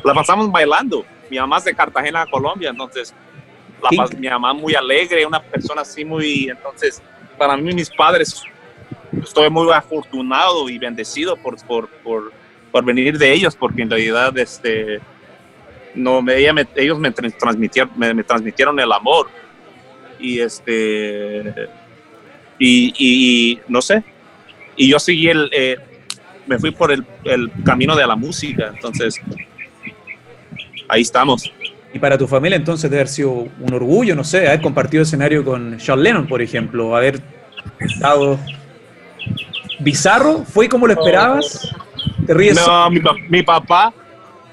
La 0.04 0.14
pasamos 0.14 0.52
bailando. 0.52 1.06
Mi 1.30 1.38
mamá 1.38 1.58
es 1.58 1.66
de 1.66 1.76
Cartagena, 1.76 2.26
Colombia, 2.26 2.70
entonces 2.70 3.14
mi 4.18 4.28
mamá 4.28 4.54
muy 4.54 4.74
alegre, 4.76 5.26
una 5.26 5.42
persona 5.42 5.82
así 5.82 6.04
muy, 6.04 6.50
entonces 6.50 7.02
para 7.38 7.56
mí 7.56 7.74
mis 7.74 7.90
padres, 7.90 8.44
estoy 9.22 9.50
muy 9.50 9.72
afortunado 9.72 10.70
y 10.70 10.78
bendecido 10.78 11.36
por, 11.36 11.64
por, 11.66 11.88
por, 12.04 12.32
por 12.72 12.84
venir 12.84 13.18
de 13.18 13.32
ellos, 13.32 13.56
porque 13.56 13.84
en 13.84 13.90
realidad 13.90 14.36
este, 14.38 15.00
no, 15.98 16.24
ellos 16.30 17.00
me 17.00 17.12
transmitieron, 17.12 17.92
me, 17.98 18.24
transmitieron 18.24 18.80
el 18.80 18.92
amor. 18.92 19.28
Y 20.20 20.40
este 20.40 21.70
y, 22.60 22.94
y, 22.98 23.60
no 23.68 23.82
sé. 23.82 24.04
Y 24.76 24.90
yo 24.90 25.00
seguí 25.00 25.30
el 25.30 25.50
eh, 25.54 25.78
me 26.46 26.58
fui 26.60 26.72
por 26.72 26.92
el, 26.92 27.06
el, 27.24 27.52
camino 27.64 27.96
de 27.96 28.08
la 28.08 28.16
música 28.16 28.72
entonces 28.74 29.20
ahí 30.88 31.02
estamos. 31.02 31.52
Y 31.94 32.00
para 32.00 32.18
tu 32.18 32.28
familia 32.28 32.58
entonces 32.58 32.90
debe 32.90 33.02
haber 33.02 33.12
sido 33.12 33.32
un 33.32 33.74
orgullo 33.74 34.16
no 34.16 34.24
sé 34.24 34.48
haber 34.48 34.62
compartido 34.62 35.04
escenario 35.04 35.44
con 35.44 35.80
Sean 35.80 36.02
Lennon 36.02 36.28
por 36.28 36.42
ejemplo 36.42 36.96
haber 36.96 37.22
estado 37.80 38.40
bizarro. 39.80 40.44
Fue 40.46 40.70
como 40.70 40.88
lo 40.88 40.94
esperabas 40.94 41.74
te 42.26 42.34
ríes 42.34 42.56
no 42.56 42.90
mi, 42.90 43.02
mi 43.30 43.44
papá. 43.44 43.94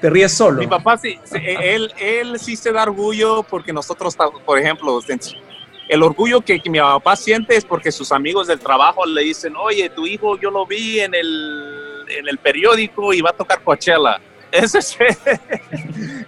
Te 0.01 0.09
ríes 0.09 0.33
solo. 0.33 0.59
Mi 0.59 0.67
papá 0.67 0.97
sí, 0.97 1.17
él, 1.33 1.91
él 1.99 2.39
sí 2.39 2.55
se 2.55 2.71
da 2.71 2.83
orgullo 2.83 3.43
porque 3.43 3.73
nosotros, 3.73 4.15
por 4.45 4.59
ejemplo, 4.59 4.99
el 5.87 6.03
orgullo 6.03 6.41
que, 6.41 6.61
mi 6.69 6.79
papá 6.79 7.15
siente 7.15 7.55
es 7.55 7.65
porque 7.65 7.91
sus 7.91 8.11
amigos 8.11 8.47
del 8.47 8.59
trabajo 8.59 9.05
le 9.05 9.21
dicen, 9.21 9.55
oye, 9.55 9.89
tu 9.89 10.05
hijo 10.07 10.39
yo 10.39 10.49
lo 10.49 10.65
vi 10.65 10.99
en 10.99 11.13
el, 11.13 12.05
en 12.07 12.27
el 12.27 12.37
periódico 12.37 13.13
y 13.13 13.21
va 13.21 13.29
a 13.31 13.33
tocar 13.33 13.61
Coachella. 13.61 14.19
Ese 14.51 14.79
es, 14.79 14.97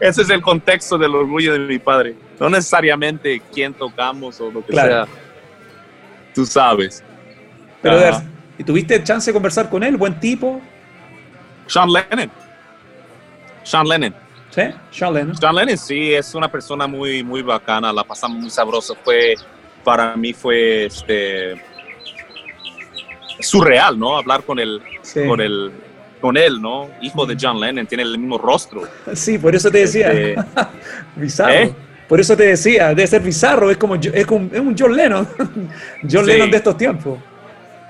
ese 0.02 0.22
es 0.22 0.30
el 0.30 0.42
contexto 0.42 0.98
del 0.98 1.16
orgullo 1.16 1.54
de 1.54 1.60
mi 1.60 1.80
padre. 1.80 2.14
No 2.38 2.50
necesariamente 2.50 3.42
quién 3.54 3.74
tocamos 3.74 4.42
o 4.42 4.52
lo 4.52 4.66
que 4.66 4.74
sea. 4.74 5.08
Tú 6.36 6.46
sabes. 6.46 7.02
Pero, 7.82 8.22
¿y 8.58 8.66
tuviste 8.66 9.02
chance 9.02 9.30
de 9.30 9.34
conversar 9.34 9.70
con 9.70 9.82
él? 9.82 9.96
¿Buen 9.96 10.20
tipo? 10.20 10.60
Sean 11.68 11.90
Lennon. 11.90 12.30
Sean 13.64 13.88
Lennon. 13.88 14.27
Sí, 14.58 14.64
Sean 14.90 15.14
Lennon. 15.14 15.38
Sean 15.38 15.54
Lennon, 15.54 15.78
sí, 15.78 16.16
es 16.16 16.34
una 16.34 16.52
persona 16.52 16.88
muy, 16.88 17.22
muy 17.22 17.44
bacana, 17.44 17.94
la 17.94 18.04
pasamos 18.04 18.40
muy 18.40 18.50
sabroso. 18.50 18.96
Fue, 19.04 19.36
para 19.84 20.16
mí 20.16 20.34
fue 20.34 20.86
este, 20.86 21.62
surreal, 23.40 24.00
¿no? 24.00 24.18
Hablar 24.18 24.42
con 24.42 24.58
él, 24.58 24.82
con 25.28 25.40
el, 25.42 25.72
con 26.20 26.38
él, 26.38 26.60
¿no? 26.60 26.90
Hijo 27.04 27.28
de 27.28 27.38
John 27.40 27.60
Lennon, 27.60 27.86
tiene 27.86 28.02
el 28.02 28.18
mismo 28.18 28.40
rostro. 28.40 28.82
Sí, 29.14 29.38
por 29.38 29.56
eso 29.56 29.70
te 29.70 29.78
decía. 29.78 30.12
Este, 30.12 30.44
bizarro. 31.16 31.54
¿Eh? 31.54 31.76
Por 32.10 32.20
eso 32.20 32.36
te 32.36 32.46
decía, 32.46 32.88
debe 32.90 33.06
ser 33.06 33.22
bizarro, 33.22 33.70
es 33.70 33.78
como, 33.78 33.94
es, 33.94 34.26
como, 34.26 34.50
es 34.52 34.60
un 34.60 34.76
John 34.76 34.96
Lennon. 34.96 35.28
John 36.12 36.26
Lennon 36.26 36.50
de 36.50 36.58
estos 36.58 36.76
tiempos. 36.76 37.20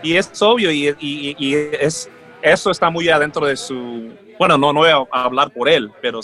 Y 0.04 0.18
es 0.18 0.30
obvio, 0.42 0.70
y, 0.70 0.90
y, 1.00 1.36
y 1.40 1.56
es, 1.80 2.10
eso 2.42 2.72
está 2.72 2.90
muy 2.90 3.08
adentro 3.08 3.46
de 3.46 3.56
su 3.56 4.12
bueno, 4.38 4.58
no, 4.58 4.72
no 4.72 4.82
voy 4.82 4.90
a 4.90 5.24
hablar 5.24 5.52
por 5.52 5.68
él, 5.68 5.92
pero 6.02 6.20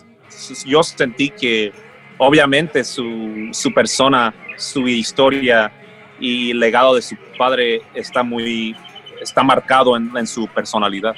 yo 0.65 0.83
sentí 0.83 1.29
que 1.29 1.71
obviamente 2.17 2.83
su, 2.83 3.49
su 3.51 3.73
persona, 3.73 4.33
su 4.57 4.87
historia 4.87 5.71
y 6.19 6.53
legado 6.53 6.95
de 6.95 7.01
su 7.01 7.15
padre 7.37 7.81
está 7.93 8.23
muy, 8.23 8.75
está 9.21 9.43
marcado 9.43 9.97
en, 9.97 10.11
en 10.15 10.27
su 10.27 10.47
personalidad. 10.47 11.15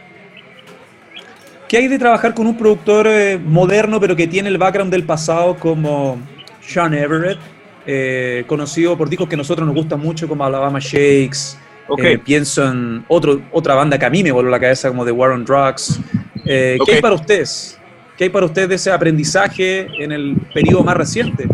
¿Qué 1.68 1.78
hay 1.78 1.88
de 1.88 1.98
trabajar 1.98 2.34
con 2.34 2.46
un 2.46 2.58
productor 2.58 3.08
eh, 3.08 3.40
moderno 3.44 4.00
pero 4.00 4.16
que 4.16 4.28
tiene 4.28 4.50
el 4.50 4.58
background 4.58 4.92
del 4.92 5.04
pasado 5.04 5.56
como 5.58 6.20
Sean 6.62 6.94
Everett, 6.94 7.40
eh, 7.88 8.44
conocido 8.48 8.98
por 8.98 9.10
discos 9.10 9.28
que 9.28 9.36
a 9.36 9.38
nosotros 9.38 9.66
nos 9.66 9.76
gustan 9.76 10.00
mucho 10.00 10.28
como 10.28 10.46
Alabama 10.46 10.80
Shakes? 10.80 11.58
Okay. 11.88 12.14
Eh, 12.14 12.18
pienso 12.18 12.68
en 12.68 13.06
otro, 13.08 13.42
otra 13.52 13.76
banda 13.76 13.98
que 14.00 14.06
a 14.06 14.10
mí 14.10 14.24
me 14.24 14.32
voló 14.32 14.50
la 14.50 14.60
cabeza 14.60 14.90
como 14.90 15.06
The 15.06 15.12
War 15.12 15.32
on 15.32 15.46
Drugs. 15.46 16.00
Eh, 16.46 16.78
¿Qué 16.86 16.94
hay 16.96 17.02
para 17.02 17.16
ustedes? 17.16 17.80
¿Qué 18.18 18.26
hay 18.26 18.30
para 18.30 18.46
ustedes 18.46 18.70
de 18.70 18.76
ese 18.76 18.92
aprendizaje 18.92 19.88
en 20.02 20.14
el 20.14 20.38
periodo 20.54 20.84
más 20.84 20.96
reciente 20.96 21.48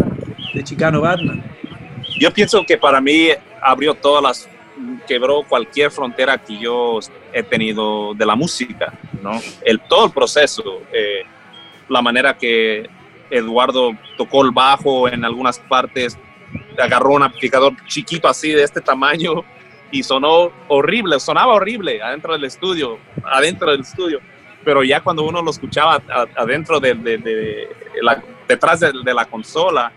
de 0.54 0.64
Chicano 0.64 1.02
Batman? 1.02 1.44
Yo 2.20 2.32
pienso 2.32 2.64
que 2.68 2.78
para 2.78 3.02
mí 3.02 3.30
abrió 3.60 3.96
todas 3.96 4.22
las, 4.22 4.50
quebró 5.08 5.42
cualquier 5.42 5.90
frontera 5.90 6.38
que 6.38 6.60
yo 6.60 7.00
he 7.34 7.42
tenido 7.42 8.14
de 8.14 8.26
la 8.28 8.36
música, 8.36 8.94
¿no? 9.24 9.32
El, 9.66 9.80
todo 9.80 10.06
el 10.06 10.12
proceso, 10.12 10.84
eh, 10.94 11.24
la 11.90 12.04
manera 12.04 12.38
que 12.38 12.88
Eduardo 13.32 13.94
tocó 14.16 14.44
el 14.44 14.52
bajo 14.52 15.10
en 15.10 15.26
algunas 15.26 15.58
partes, 15.58 16.16
agarró 16.78 17.14
un 17.14 17.24
amplificador 17.24 17.74
chiquito 17.88 18.28
así 18.28 18.52
de 18.52 18.62
este 18.62 18.82
tamaño 18.82 19.44
y 19.92 20.04
sonó 20.04 20.52
horrible, 20.68 21.20
sonaba 21.20 21.56
horrible 21.56 22.04
adentro 22.04 22.34
del 22.34 22.44
estudio, 22.44 23.00
adentro 23.24 23.72
del 23.72 23.82
estudio 23.82 24.22
pero 24.64 24.84
ya 24.84 25.02
cuando 25.02 25.24
uno 25.24 25.42
lo 25.42 25.52
escuchaba 25.52 26.02
adentro 26.36 26.80
de, 26.80 27.68
la, 28.02 28.22
detrás 28.48 28.80
de, 28.80 29.14
la 29.14 29.26
consola, 29.26 29.92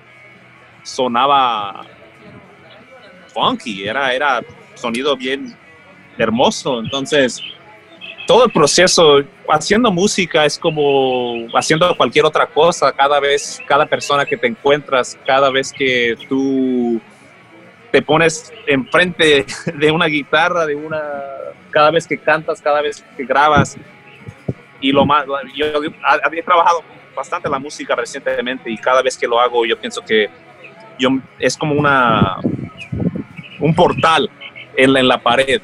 sonaba 0.83 1.87
funky, 3.33 3.87
era, 3.87 4.13
era 4.13 4.41
sonido 4.75 5.17
bien 5.17 5.57
hermoso. 6.19 6.81
Entonces, 6.81 7.41
todo 8.27 8.45
el 8.47 8.53
proceso, 8.53 9.23
haciendo 9.49 9.91
música 9.93 10.45
es 10.45 10.59
como 10.59 11.47
haciendo 11.55 11.95
cualquier 11.97 12.25
otra 12.25 12.47
cosa, 12.47 12.93
cada 12.93 13.21
vez, 13.21 13.61
cada 13.67 13.87
persona 13.87 14.25
que 14.25 14.37
te 14.37 14.47
encuentras, 14.47 15.19
cada 15.27 15.51
vez 15.51 15.73
que 15.73 16.17
tú 16.29 17.01
te 17.91 18.03
pones 18.03 18.53
enfrente 18.67 19.47
de 19.75 19.91
una 19.91 20.07
guitarra, 20.07 20.67
de 20.67 20.75
una, 20.75 21.03
cada 21.71 21.91
vez 21.91 22.07
que 22.07 22.19
cantas, 22.19 22.61
cada 22.61 22.81
vez 22.83 23.05
que 23.17 23.25
grabas, 23.25 23.77
y 24.85 24.93
lo 24.93 25.07
más, 25.07 25.25
yo 25.55 25.65
había 26.23 26.45
trabajado 26.45 26.83
bastante 27.17 27.49
la 27.49 27.59
música 27.59 27.97
recientemente 27.97 28.71
y 28.71 28.77
cada 28.77 29.01
vez 29.01 29.17
que 29.17 29.27
lo 29.27 29.41
hago 29.41 29.65
yo 29.65 29.81
pienso 29.81 30.03
que 30.03 30.29
yo, 30.99 31.09
es 31.39 31.57
como 31.57 31.75
una, 31.75 32.37
un 33.61 33.75
portal 33.75 34.29
en 34.77 35.09
la, 35.09 35.17
pared 35.17 35.63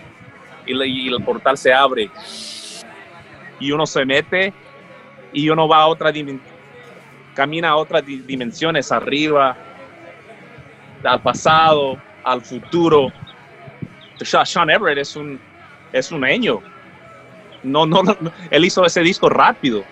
y, 0.64 1.08
el 1.12 1.22
portal 1.22 1.58
se 1.58 1.70
abre 1.70 2.10
y 3.58 3.70
uno 3.70 3.84
se 3.84 4.06
mete 4.06 4.54
y 5.34 5.50
uno 5.50 5.68
va 5.68 5.82
a 5.82 5.86
otra 5.88 6.10
camina 7.34 7.68
a 7.68 7.76
otras 7.76 8.02
dimensiones 8.06 8.90
arriba, 8.90 9.54
al 11.04 11.20
pasado, 11.20 12.00
al 12.24 12.40
futuro. 12.40 13.12
Sean 14.44 14.70
Everett 14.70 14.98
es 14.98 15.14
un, 15.14 15.38
es 15.92 16.10
un 16.10 16.24
año 16.24 16.62
no, 17.62 17.86
no, 17.86 18.02
él 18.50 18.64
hizo 18.64 18.84
ese 18.84 19.00
disco 19.00 19.28
rápido 19.28 19.84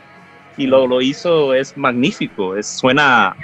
y 0.57 0.67
lo, 0.67 0.87
lo 0.87 1.01
hizo, 1.01 1.55
es 1.55 1.77
magnífico, 1.77 2.57
es, 2.57 2.67
suena 2.67 3.37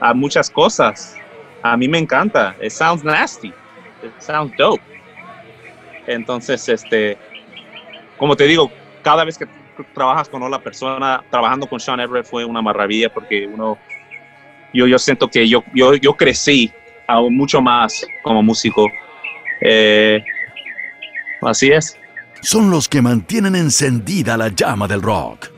a 0.00 0.14
muchas 0.14 0.50
cosas. 0.50 1.16
A 1.62 1.76
mí 1.76 1.88
me 1.88 1.98
encanta, 1.98 2.56
it 2.60 2.70
sounds 2.70 3.04
nasty, 3.04 3.48
it 4.02 4.12
sounds 4.20 4.54
dope. 4.56 4.82
Entonces, 6.06 6.68
este, 6.68 7.18
como 8.16 8.34
te 8.36 8.44
digo, 8.44 8.70
cada 9.02 9.24
vez 9.24 9.38
que 9.38 9.46
trabajas 9.94 10.28
con 10.28 10.42
una 10.42 10.58
persona, 10.58 11.24
trabajando 11.30 11.66
con 11.68 11.78
Sean 11.78 12.00
Everett 12.00 12.26
fue 12.26 12.44
una 12.44 12.62
maravilla 12.62 13.08
porque 13.08 13.46
uno, 13.46 13.78
yo, 14.72 14.86
yo 14.86 14.98
siento 14.98 15.28
que 15.28 15.48
yo, 15.48 15.62
yo, 15.74 15.94
yo 15.94 16.14
crecí 16.14 16.72
aún 17.06 17.36
mucho 17.36 17.60
más 17.60 18.04
como 18.22 18.42
músico. 18.42 18.86
Eh, 19.60 20.22
así 21.42 21.70
es 21.70 21.98
son 22.42 22.70
los 22.70 22.88
que 22.88 23.02
mantienen 23.02 23.56
encendida 23.56 24.36
la 24.36 24.48
llama 24.48 24.86
del 24.86 25.02
rock. 25.02 25.50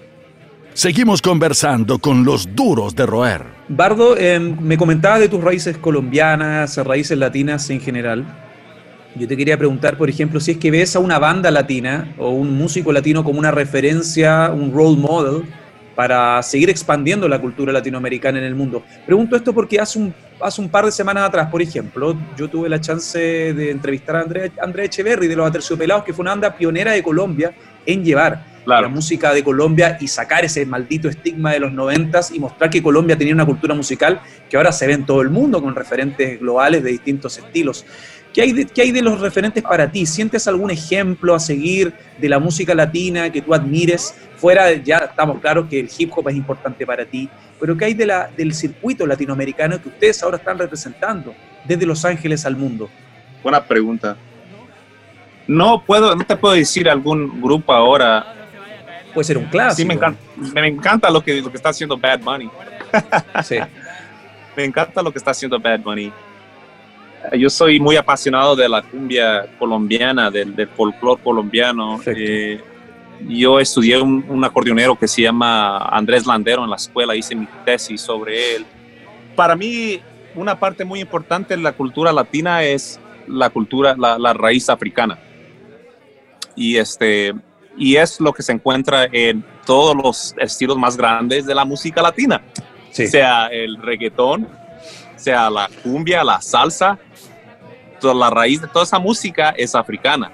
Seguimos 0.73 1.21
conversando 1.21 1.99
con 1.99 2.25
los 2.25 2.55
duros 2.55 2.95
de 2.95 3.05
roer. 3.05 3.45
Bardo, 3.69 4.17
em, 4.17 4.57
me 4.61 4.79
comentabas 4.79 5.21
de 5.21 5.29
tus 5.29 5.43
raíces 5.43 5.77
colombianas, 5.77 6.77
raíces 6.79 7.19
latinas 7.19 7.69
en 7.71 7.81
general. 7.81 8.25
Yo 9.17 9.27
te 9.27 9.37
quería 9.37 9.59
preguntar, 9.59 9.99
por 9.99 10.09
ejemplo, 10.09 10.39
si 10.39 10.53
es 10.53 10.57
que 10.59 10.71
ves 10.71 10.95
a 10.95 11.01
una 11.01 11.19
banda 11.19 11.51
latina 11.51 12.15
o 12.17 12.31
un 12.31 12.57
músico 12.57 12.93
latino 12.93 13.25
como 13.25 13.41
una 13.41 13.51
referencia, 13.51 14.51
un 14.51 14.73
role 14.73 14.97
model 14.97 15.43
para 15.97 16.43
seguir 16.43 16.71
expandiendo 16.71 17.29
la 17.29 17.41
cultura 17.41 17.73
latinoamericana 17.73 18.39
en 18.39 18.45
el 18.45 18.55
mundo. 18.55 18.85
Pregunto 19.05 19.37
esto 19.37 19.53
porque 19.53 19.81
hace 19.81 19.99
un, 19.99 20.15
hace 20.43 20.61
un 20.61 20.69
par 20.69 20.85
de 20.85 20.93
semanas 20.93 21.29
atrás, 21.29 21.49
por 21.51 21.63
ejemplo, 21.63 22.17
yo 22.37 22.49
tuve 22.49 22.69
la 22.69 22.81
chance 22.81 23.19
de 23.19 23.71
entrevistar 23.71 24.17
a 24.17 24.21
André, 24.21 24.53
André 24.63 24.85
Echeverry 24.87 25.29
de 25.29 25.37
los 25.37 25.47
Aterciopelados, 25.47 26.05
que 26.05 26.13
fue 26.13 26.23
una 26.23 26.33
banda 26.33 26.57
pionera 26.57 26.93
de 26.93 27.03
Colombia 27.03 27.53
en 27.87 28.05
llevar 28.05 28.45
la 28.67 28.89
música 28.89 29.33
de 29.33 29.43
Colombia 29.43 29.97
y 30.01 30.07
sacar 30.07 30.45
ese 30.45 30.65
maldito 30.67 31.09
estigma 31.09 31.53
de 31.53 31.61
los 31.61 31.73
noventas 31.73 32.31
y 32.31 32.39
mostrar 32.39 32.71
que 32.71 32.83
Colombia 32.83 33.17
tenía 33.17 33.35
una 33.35 33.47
cultura 33.47 33.75
musical 33.75 34.21
que 34.49 34.57
ahora 34.57 34.71
se 34.71 34.87
ve 34.87 34.93
en 34.93 35.07
todo 35.07 35.23
el 35.23 35.31
mundo 35.31 35.63
con 35.63 35.75
referentes 35.75 36.39
globales 36.39 36.83
de 36.83 36.91
distintos 36.91 37.39
estilos. 37.39 37.85
¿Qué 38.33 38.43
hay, 38.43 38.53
de, 38.53 38.67
¿Qué 38.67 38.83
hay 38.83 38.93
de 38.93 39.03
los 39.03 39.21
referentes 39.21 39.63
para 39.63 39.91
ti? 39.91 40.07
¿Sientes 40.07 40.47
algún 40.47 40.71
ejemplo 40.71 41.35
a 41.35 41.41
seguir 41.41 41.93
de 42.19 42.29
la 42.29 42.39
música 42.39 42.75
latina 42.75 43.31
que 43.31 43.43
tú 43.43 43.53
admires? 43.53 44.15
Fuera, 44.37 44.73
ya 44.73 44.99
estamos 44.99 45.41
claros 45.41 45.67
que 45.69 45.81
el 45.81 45.91
hip 45.99 46.13
hop 46.15 46.29
es 46.29 46.37
importante 46.37 46.87
para 46.87 47.05
ti, 47.05 47.29
pero 47.59 47.77
¿qué 47.77 47.87
hay 47.87 47.95
de 47.95 48.07
la, 48.07 48.31
del 48.37 48.55
circuito 48.55 49.07
latinoamericano 49.07 49.83
que 49.83 49.89
ustedes 49.89 50.23
ahora 50.23 50.37
están 50.37 50.59
representando 50.59 51.35
desde 51.65 51.85
Los 51.85 52.05
Ángeles 52.05 52.47
al 52.47 52.57
mundo? 52.57 52.89
Buena 53.43 53.65
pregunta. 53.65 54.17
No 55.49 55.83
puedo, 55.85 56.15
no 56.15 56.25
te 56.25 56.37
puedo 56.37 56.55
decir 56.55 56.89
algún 56.89 57.41
grupo 57.43 57.73
ahora. 57.73 58.35
Puede 59.13 59.25
ser 59.25 59.39
un 59.39 59.47
clásico. 59.47 59.77
Sí, 59.77 59.85
me 59.85 59.95
encanta, 59.95 60.21
me 60.55 60.69
encanta 60.69 61.11
lo 61.11 61.21
que, 61.21 61.43
lo 61.43 61.51
que 61.51 61.57
está 61.57 61.71
haciendo 61.71 61.97
Bad 61.99 62.21
Bunny. 62.21 62.49
sí. 63.43 63.57
Me 64.57 64.65
encanta 64.65 65.01
lo 65.01 65.13
que 65.13 65.19
está 65.19 65.31
haciendo 65.31 65.61
Bad 65.61 65.81
Bunny. 65.81 66.13
Yo 67.37 67.51
soy 67.51 67.79
muy 67.79 67.97
apasionado 67.97 68.57
de 68.57 68.69
la 68.69 68.83
cumbia 68.83 69.47
colombiana, 69.59 70.31
del, 70.31 70.55
del 70.57 70.69
folclore 70.69 71.23
colombiano. 71.23 72.01
Eh, 72.07 72.61
yo 73.29 73.61
estudié 73.61 74.01
un, 74.01 74.45
acordeonero 74.45 74.99
que 74.99 75.07
se 75.07 75.23
llama 75.23 75.79
Andrés 75.79 76.27
Landero 76.27 76.65
en 76.65 76.71
la 76.71 76.77
escuela, 76.77 77.15
hice 77.15 77.35
mi 77.35 77.47
tesis 77.65 78.01
sobre 78.01 78.57
él. 78.57 78.67
Para 79.37 79.55
mí, 79.55 80.01
una 80.35 80.59
parte 80.59 80.85
muy 80.85 81.01
importante 81.01 81.57
de 81.57 81.63
la 81.63 81.73
cultura 81.73 82.13
latina 82.13 82.63
es 82.63 82.99
la 83.27 83.51
cultura, 83.51 83.95
la, 83.97 84.19
la 84.19 84.33
raíz 84.33 84.71
africana. 84.71 85.19
Y, 86.57 86.77
este, 86.77 87.35
y 87.77 87.97
es 87.97 88.21
lo 88.21 88.33
que 88.33 88.43
se 88.43 88.53
encuentra 88.53 89.05
en 89.13 89.45
todos 89.67 89.95
los 89.95 90.35
estilos 90.39 90.77
más 90.77 90.97
grandes 90.97 91.47
de 91.47 91.55
la 91.55 91.65
música 91.65 92.03
latina. 92.03 92.43
Sea 92.91 93.47
el 93.47 93.77
reggaetón, 93.77 94.49
sea 95.21 95.51
la 95.51 95.69
cumbia, 95.83 96.25
la 96.25 96.41
salsa, 96.41 96.99
toda 98.01 98.15
la 98.15 98.31
raíz 98.31 98.61
de 98.61 98.69
toda 98.69 98.85
esa 98.85 98.99
música 98.99 99.51
es 99.57 99.75
africana. 99.75 100.33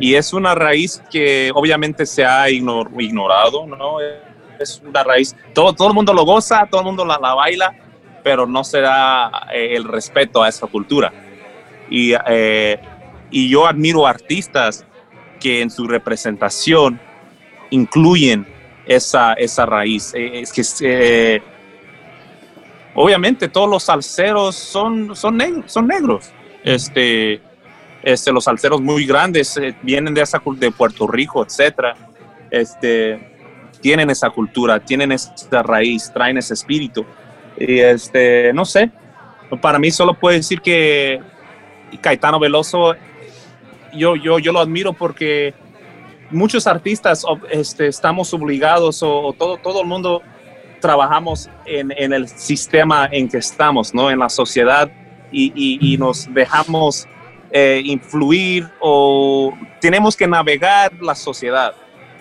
Y 0.00 0.14
es 0.14 0.32
una 0.32 0.54
raíz 0.54 1.00
que 1.10 1.50
obviamente 1.54 2.04
se 2.04 2.24
ha 2.24 2.50
ignorado, 2.50 3.66
¿no? 3.66 4.00
Es 4.58 4.82
una 4.84 5.04
raíz, 5.04 5.36
todo, 5.54 5.72
todo 5.72 5.88
el 5.88 5.94
mundo 5.94 6.12
lo 6.12 6.24
goza, 6.24 6.66
todo 6.68 6.80
el 6.80 6.86
mundo 6.86 7.04
la, 7.04 7.18
la 7.22 7.34
baila, 7.34 7.72
pero 8.24 8.46
no 8.46 8.64
se 8.64 8.80
da 8.80 9.46
eh, 9.54 9.76
el 9.76 9.84
respeto 9.84 10.42
a 10.42 10.48
esa 10.48 10.66
cultura. 10.66 11.12
Y, 11.88 12.12
eh, 12.26 12.80
y 13.30 13.48
yo 13.48 13.66
admiro 13.66 14.06
artistas 14.06 14.84
que 15.38 15.62
en 15.62 15.70
su 15.70 15.86
representación 15.86 17.00
incluyen 17.70 18.46
esa, 18.84 19.34
esa 19.34 19.64
raíz. 19.64 20.12
Eh, 20.14 20.40
es 20.40 20.52
que 20.52 21.42
obviamente 22.98 23.48
todos 23.48 23.70
los 23.70 23.84
salseros 23.84 24.56
son, 24.56 25.14
son, 25.14 25.36
negros. 25.36 26.32
Este, 26.64 27.40
este, 28.02 28.32
los 28.32 28.44
salseros 28.44 28.80
muy 28.80 29.06
grandes 29.06 29.56
eh, 29.56 29.76
vienen 29.82 30.14
de, 30.14 30.22
esa, 30.22 30.42
de 30.44 30.70
Puerto 30.72 31.06
Rico, 31.06 31.44
etcétera. 31.44 31.94
Este, 32.50 33.36
tienen 33.80 34.10
esa 34.10 34.30
cultura, 34.30 34.80
tienen 34.80 35.12
esa 35.12 35.62
raíz, 35.62 36.10
traen 36.12 36.38
ese 36.38 36.54
espíritu. 36.54 37.06
Y 37.56 37.78
este, 37.78 38.52
no 38.52 38.64
sé, 38.64 38.90
para 39.62 39.78
mí 39.78 39.92
solo 39.92 40.14
puedo 40.14 40.36
decir 40.36 40.60
que 40.60 41.20
Caetano 42.00 42.40
Veloso, 42.40 42.96
yo, 43.94 44.16
yo, 44.16 44.40
yo 44.40 44.52
lo 44.52 44.58
admiro 44.58 44.92
porque 44.92 45.54
muchos 46.30 46.66
artistas 46.66 47.24
este, 47.50 47.86
estamos 47.86 48.34
obligados 48.34 49.04
o, 49.04 49.32
todo, 49.38 49.56
todo 49.58 49.82
el 49.82 49.86
mundo 49.86 50.20
trabajamos 50.80 51.50
en, 51.66 51.92
en, 51.96 52.12
el 52.12 52.28
sistema 52.28 53.08
en 53.10 53.28
que 53.28 53.38
estamos, 53.38 53.94
¿no? 53.94 54.10
En 54.10 54.18
la 54.18 54.28
sociedad 54.28 54.90
y, 55.30 55.96
nos 55.98 56.32
dejamos 56.32 57.06
eh, 57.50 57.82
influir 57.84 58.68
o 58.80 59.52
tenemos 59.80 60.16
que 60.16 60.26
navegar 60.26 60.92
la 61.00 61.14
sociedad. 61.14 61.74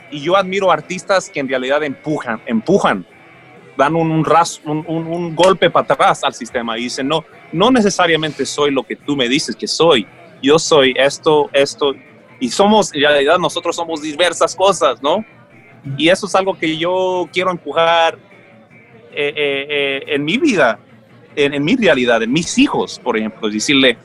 Y 0.09 0.21
yo 0.21 0.35
admiro 0.35 0.71
artistas 0.71 1.29
que 1.29 1.39
en 1.39 1.49
realidad 1.49 1.83
empujan, 1.83 2.41
empujan, 2.45 3.05
dan 3.77 3.95
un, 3.95 4.23
ras, 4.23 4.61
un, 4.65 4.85
un, 4.87 5.35
golpe 5.35 5.69
para 5.69 5.93
atrás 5.93 6.23
al 6.23 6.33
sistema 6.33 6.77
y 6.77 6.83
dicen, 6.83 7.07
no, 7.07 7.23
no 7.51 7.71
necesariamente 7.71 8.45
soy 8.45 8.71
lo 8.71 8.83
que 8.83 8.95
tú 8.95 9.15
me 9.15 9.27
dices 9.27 9.55
que 9.55 9.67
soy, 9.67 10.07
yo 10.41 10.57
soy 10.57 10.93
esto, 10.97 11.49
esto, 11.53 11.93
y 12.39 12.49
somos, 12.49 12.93
en 12.93 13.01
realidad 13.01 13.37
nosotros 13.37 13.75
somos 13.75 14.01
diversas 14.01 14.55
cosas, 14.55 15.01
¿no? 15.01 15.23
Y 15.97 16.09
eso 16.09 16.25
es 16.25 16.35
algo 16.35 16.57
que 16.57 16.77
yo 16.77 17.29
quiero 17.31 17.51
empujar 17.51 18.17
eh, 19.19 19.33
eh, 19.69 20.03
en 20.13 20.23
mi 20.23 20.37
vida, 20.37 20.77
en, 21.35 21.63
mi 21.63 21.75
realidad, 21.75 22.21
en 22.21 22.31
mis 22.31 22.55
hijos, 22.59 22.99
por 23.03 23.17
ejemplo, 23.17 23.49
decirle, 23.49 23.97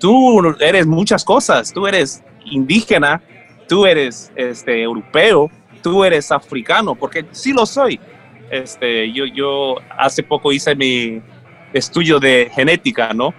tú 0.00 0.56
eres 0.58 0.86
muchas 0.86 1.22
cosas, 1.22 1.70
tú 1.70 1.86
eres 1.86 2.24
indígena, 2.46 3.20
tú 3.68 3.84
eres 3.84 4.32
este, 4.34 4.82
europeo, 4.82 5.50
tú 5.82 6.02
eres 6.02 6.32
africano, 6.32 6.94
porque 6.94 7.26
sí 7.32 7.52
lo 7.52 7.66
soy. 7.66 8.00
Este, 8.50 9.12
yo, 9.12 9.26
yo 9.26 9.76
hace 9.98 10.22
poco 10.22 10.50
hice 10.50 10.74
mi 10.74 11.20
estudio 11.74 12.18
de 12.18 12.50
genética, 12.54 13.12
¿no? 13.12 13.34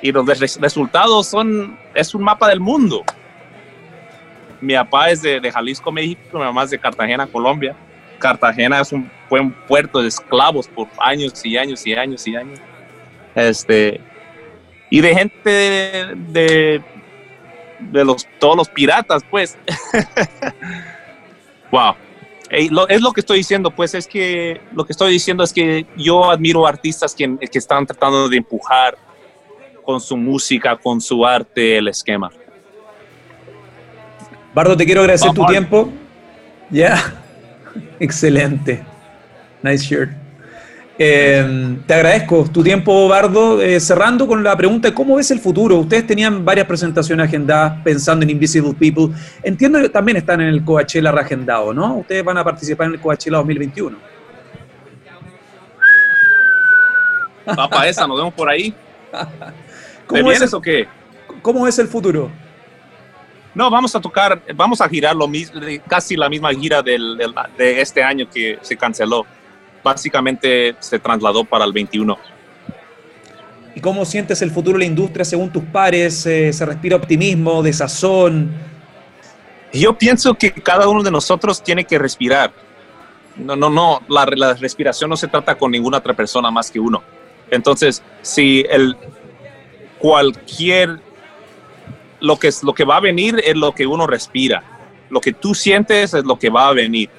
Y 0.00 0.10
los 0.10 0.26
resultados 0.58 1.26
son, 1.26 1.78
es 1.94 2.14
un 2.14 2.22
mapa 2.22 2.48
del 2.48 2.60
mundo. 2.60 3.04
Mi 4.62 4.72
papá 4.72 5.10
es 5.10 5.20
de, 5.20 5.38
de 5.38 5.52
Jalisco, 5.52 5.92
México, 5.92 6.38
mi 6.38 6.44
mamá 6.44 6.64
es 6.64 6.70
de 6.70 6.78
Cartagena, 6.78 7.26
Colombia. 7.26 7.76
Cartagena 8.22 8.80
es 8.80 8.92
un, 8.92 9.10
fue 9.28 9.40
un 9.40 9.52
puerto 9.52 10.00
de 10.00 10.08
esclavos 10.08 10.68
por 10.68 10.86
años 11.00 11.44
y 11.44 11.56
años 11.56 11.84
y 11.86 11.92
años 11.92 12.26
y 12.26 12.36
años. 12.36 12.60
Este, 13.34 14.00
y 14.88 15.00
de 15.00 15.14
gente 15.14 15.50
de, 15.50 16.82
de, 17.80 18.04
los, 18.04 18.26
todos 18.38 18.56
los 18.56 18.68
piratas, 18.68 19.22
pues. 19.28 19.58
wow. 21.72 21.94
es 22.50 23.00
lo 23.00 23.12
que 23.12 23.20
estoy 23.20 23.38
diciendo, 23.38 23.70
pues 23.70 23.94
es 23.94 24.06
que 24.06 24.60
lo 24.72 24.84
que 24.84 24.92
estoy 24.92 25.12
diciendo 25.12 25.42
es 25.42 25.52
que 25.52 25.84
yo 25.96 26.30
admiro 26.30 26.66
artistas 26.66 27.14
que, 27.14 27.36
que 27.50 27.58
están 27.58 27.84
tratando 27.86 28.28
de 28.28 28.36
empujar 28.36 28.96
con 29.82 30.00
su 30.00 30.16
música, 30.16 30.76
con 30.76 31.00
su 31.00 31.26
arte, 31.26 31.78
el 31.78 31.88
esquema. 31.88 32.30
Bardo, 34.54 34.76
te 34.76 34.84
quiero 34.84 35.00
agradecer 35.00 35.32
tu 35.32 35.44
tiempo. 35.46 35.90
Ya. 36.70 37.21
Excelente. 38.02 38.82
Nice 39.62 39.84
shirt. 39.84 40.10
Eh, 40.98 41.78
te 41.86 41.94
agradezco 41.94 42.44
tu 42.52 42.60
tiempo, 42.60 43.06
Bardo. 43.06 43.62
Eh, 43.62 43.78
cerrando 43.78 44.26
con 44.26 44.42
la 44.42 44.56
pregunta 44.56 44.88
de 44.88 44.94
cómo 44.94 45.14
ves 45.14 45.30
el 45.30 45.38
futuro. 45.38 45.78
Ustedes 45.78 46.04
tenían 46.04 46.44
varias 46.44 46.66
presentaciones 46.66 47.28
agendadas 47.28 47.80
pensando 47.84 48.24
en 48.24 48.30
Invisible 48.30 48.74
People. 48.74 49.14
Entiendo 49.44 49.80
que 49.80 49.88
también 49.88 50.16
están 50.16 50.40
en 50.40 50.48
el 50.48 50.64
Coachella 50.64 51.12
reagendado, 51.12 51.72
¿no? 51.72 51.98
Ustedes 51.98 52.24
van 52.24 52.38
a 52.38 52.42
participar 52.42 52.88
en 52.88 52.94
el 52.94 53.00
Coachella 53.00 53.36
2021. 53.36 53.96
Papá, 57.44 57.86
esa, 57.86 58.04
nos 58.08 58.16
vemos 58.16 58.34
por 58.34 58.48
ahí. 58.48 58.74
¿Cómo 60.08 60.32
es 60.32 60.42
eso 60.42 60.60
qué? 60.60 60.88
¿Cómo 61.40 61.68
es 61.68 61.78
el 61.78 61.86
futuro? 61.86 62.32
No, 63.54 63.70
vamos 63.70 63.94
a 63.94 64.00
tocar, 64.00 64.40
vamos 64.54 64.80
a 64.80 64.88
girar 64.88 65.14
lo 65.14 65.28
mismo, 65.28 65.60
casi 65.86 66.16
la 66.16 66.28
misma 66.28 66.52
gira 66.54 66.82
del, 66.82 67.18
de 67.58 67.80
este 67.80 68.02
año 68.02 68.26
que 68.28 68.58
se 68.62 68.76
canceló. 68.76 69.26
Básicamente 69.84 70.74
se 70.78 70.98
trasladó 70.98 71.44
para 71.44 71.64
el 71.64 71.72
21. 71.72 72.16
¿Y 73.74 73.80
cómo 73.80 74.04
sientes 74.04 74.40
el 74.42 74.50
futuro 74.50 74.78
de 74.78 74.84
la 74.84 74.90
industria 74.90 75.24
según 75.24 75.50
tus 75.50 75.64
pares? 75.64 76.24
Eh, 76.26 76.52
¿Se 76.52 76.64
respira 76.64 76.96
optimismo, 76.96 77.62
desazón? 77.62 78.50
Yo 79.72 79.96
pienso 79.96 80.34
que 80.34 80.52
cada 80.52 80.88
uno 80.88 81.02
de 81.02 81.10
nosotros 81.10 81.62
tiene 81.62 81.84
que 81.84 81.98
respirar. 81.98 82.52
No, 83.36 83.56
no, 83.56 83.70
no, 83.70 84.02
la, 84.08 84.26
la 84.36 84.54
respiración 84.54 85.08
no 85.08 85.16
se 85.16 85.28
trata 85.28 85.56
con 85.56 85.70
ninguna 85.70 85.98
otra 85.98 86.14
persona 86.14 86.50
más 86.50 86.70
que 86.70 86.78
uno. 86.78 87.02
Entonces, 87.50 88.02
si 88.20 88.64
el, 88.68 88.96
cualquier 89.98 91.00
lo 92.22 92.38
que, 92.38 92.50
lo 92.62 92.72
que 92.72 92.84
va 92.84 92.96
a 92.96 93.00
venir 93.00 93.42
es 93.44 93.56
lo 93.56 93.72
que 93.72 93.86
uno 93.86 94.06
respira. 94.06 94.62
Lo 95.10 95.20
que 95.20 95.32
tú 95.32 95.54
sientes 95.54 96.14
es 96.14 96.24
lo 96.24 96.38
que 96.38 96.48
va 96.48 96.68
a 96.68 96.72
venir. 96.72 97.10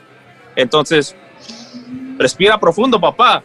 Entonces, 0.56 1.16
respira 2.18 2.60
profundo, 2.60 3.00
papá, 3.00 3.44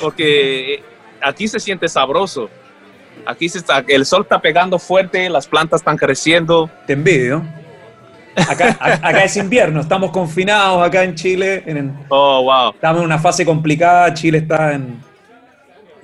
porque 0.00 0.82
aquí 1.22 1.46
se 1.46 1.60
siente 1.60 1.88
sabroso. 1.88 2.48
Aquí 3.26 3.48
se 3.48 3.58
está, 3.58 3.84
el 3.86 4.06
sol 4.06 4.22
está 4.22 4.40
pegando 4.40 4.78
fuerte, 4.78 5.28
las 5.28 5.46
plantas 5.46 5.80
están 5.80 5.98
creciendo. 5.98 6.70
Te 6.86 6.94
envidio. 6.94 7.44
Acá, 8.48 8.76
acá 8.80 9.24
es 9.24 9.36
invierno, 9.36 9.80
estamos 9.80 10.10
confinados 10.10 10.86
acá 10.86 11.04
en 11.04 11.14
Chile. 11.14 11.62
En, 11.66 11.94
oh, 12.08 12.42
wow. 12.42 12.70
Estamos 12.74 13.00
en 13.00 13.04
una 13.04 13.18
fase 13.18 13.44
complicada, 13.44 14.12
Chile 14.14 14.38
está 14.38 14.72
en, 14.72 14.98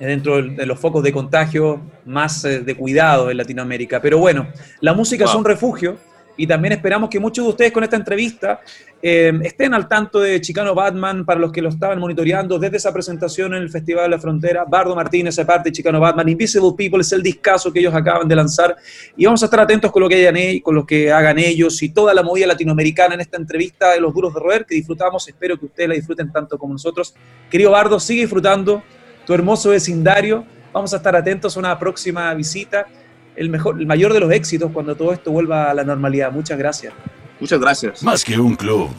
dentro 0.07 0.41
de 0.41 0.65
los 0.65 0.79
focos 0.79 1.03
de 1.03 1.11
contagio 1.11 1.81
más 2.05 2.43
eh, 2.45 2.61
de 2.61 2.75
cuidado 2.75 3.29
en 3.29 3.37
Latinoamérica. 3.37 4.01
Pero 4.01 4.17
bueno, 4.17 4.47
la 4.81 4.93
música 4.93 5.25
es 5.25 5.35
un 5.35 5.45
refugio 5.45 5.97
y 6.35 6.47
también 6.47 6.73
esperamos 6.73 7.09
que 7.09 7.19
muchos 7.19 7.45
de 7.45 7.49
ustedes 7.49 7.71
con 7.71 7.83
esta 7.83 7.95
entrevista 7.95 8.59
eh, 9.05 9.33
estén 9.43 9.73
al 9.73 9.87
tanto 9.87 10.21
de 10.21 10.39
Chicano 10.39 10.73
Batman, 10.73 11.25
para 11.25 11.39
los 11.39 11.51
que 11.51 11.61
lo 11.61 11.69
estaban 11.69 11.99
monitoreando 11.99 12.57
desde 12.57 12.77
esa 12.77 12.93
presentación 12.93 13.53
en 13.53 13.61
el 13.61 13.69
Festival 13.69 14.05
de 14.05 14.09
la 14.11 14.19
Frontera. 14.19 14.65
Bardo 14.65 14.95
Martínez, 14.95 15.37
aparte 15.37 15.69
de 15.69 15.73
Chicano 15.73 15.99
Batman, 15.99 16.29
Invisible 16.29 16.71
People 16.75 17.01
es 17.01 17.11
el 17.11 17.21
discazo 17.21 17.71
que 17.71 17.79
ellos 17.79 17.93
acaban 17.93 18.27
de 18.27 18.35
lanzar 18.35 18.75
y 19.17 19.25
vamos 19.25 19.43
a 19.43 19.45
estar 19.45 19.59
atentos 19.59 19.91
con 19.91 20.01
lo 20.01 20.09
que, 20.09 20.15
hayan, 20.15 20.59
con 20.61 20.73
lo 20.73 20.85
que 20.85 21.11
hagan 21.11 21.37
ellos 21.37 21.83
y 21.83 21.89
toda 21.89 22.13
la 22.13 22.23
movida 22.23 22.47
latinoamericana 22.47 23.15
en 23.15 23.21
esta 23.21 23.37
entrevista 23.37 23.91
de 23.91 23.99
los 23.99 24.13
duros 24.13 24.33
de 24.33 24.39
roer 24.39 24.65
que 24.65 24.75
disfrutamos. 24.75 25.27
Espero 25.27 25.59
que 25.59 25.65
ustedes 25.65 25.89
la 25.89 25.95
disfruten 25.95 26.31
tanto 26.31 26.57
como 26.57 26.73
nosotros. 26.73 27.13
Querido 27.51 27.71
Bardo, 27.71 27.99
sigue 27.99 28.21
disfrutando 28.21 28.81
tu 29.25 29.33
hermoso 29.33 29.69
vecindario. 29.69 30.45
Vamos 30.71 30.93
a 30.93 30.97
estar 30.97 31.15
atentos 31.15 31.55
a 31.55 31.59
una 31.59 31.77
próxima 31.77 32.33
visita 32.33 32.87
el, 33.35 33.49
mejor, 33.49 33.79
el 33.79 33.87
mayor 33.87 34.13
de 34.13 34.19
los 34.19 34.31
éxitos 34.31 34.71
cuando 34.71 34.95
todo 34.95 35.13
esto 35.13 35.31
vuelva 35.31 35.71
a 35.71 35.73
la 35.73 35.83
normalidad. 35.83 36.31
Muchas 36.31 36.57
gracias. 36.57 36.93
Muchas 37.39 37.59
gracias. 37.59 38.03
Más 38.03 38.23
que 38.23 38.39
un 38.39 38.55
club, 38.55 38.89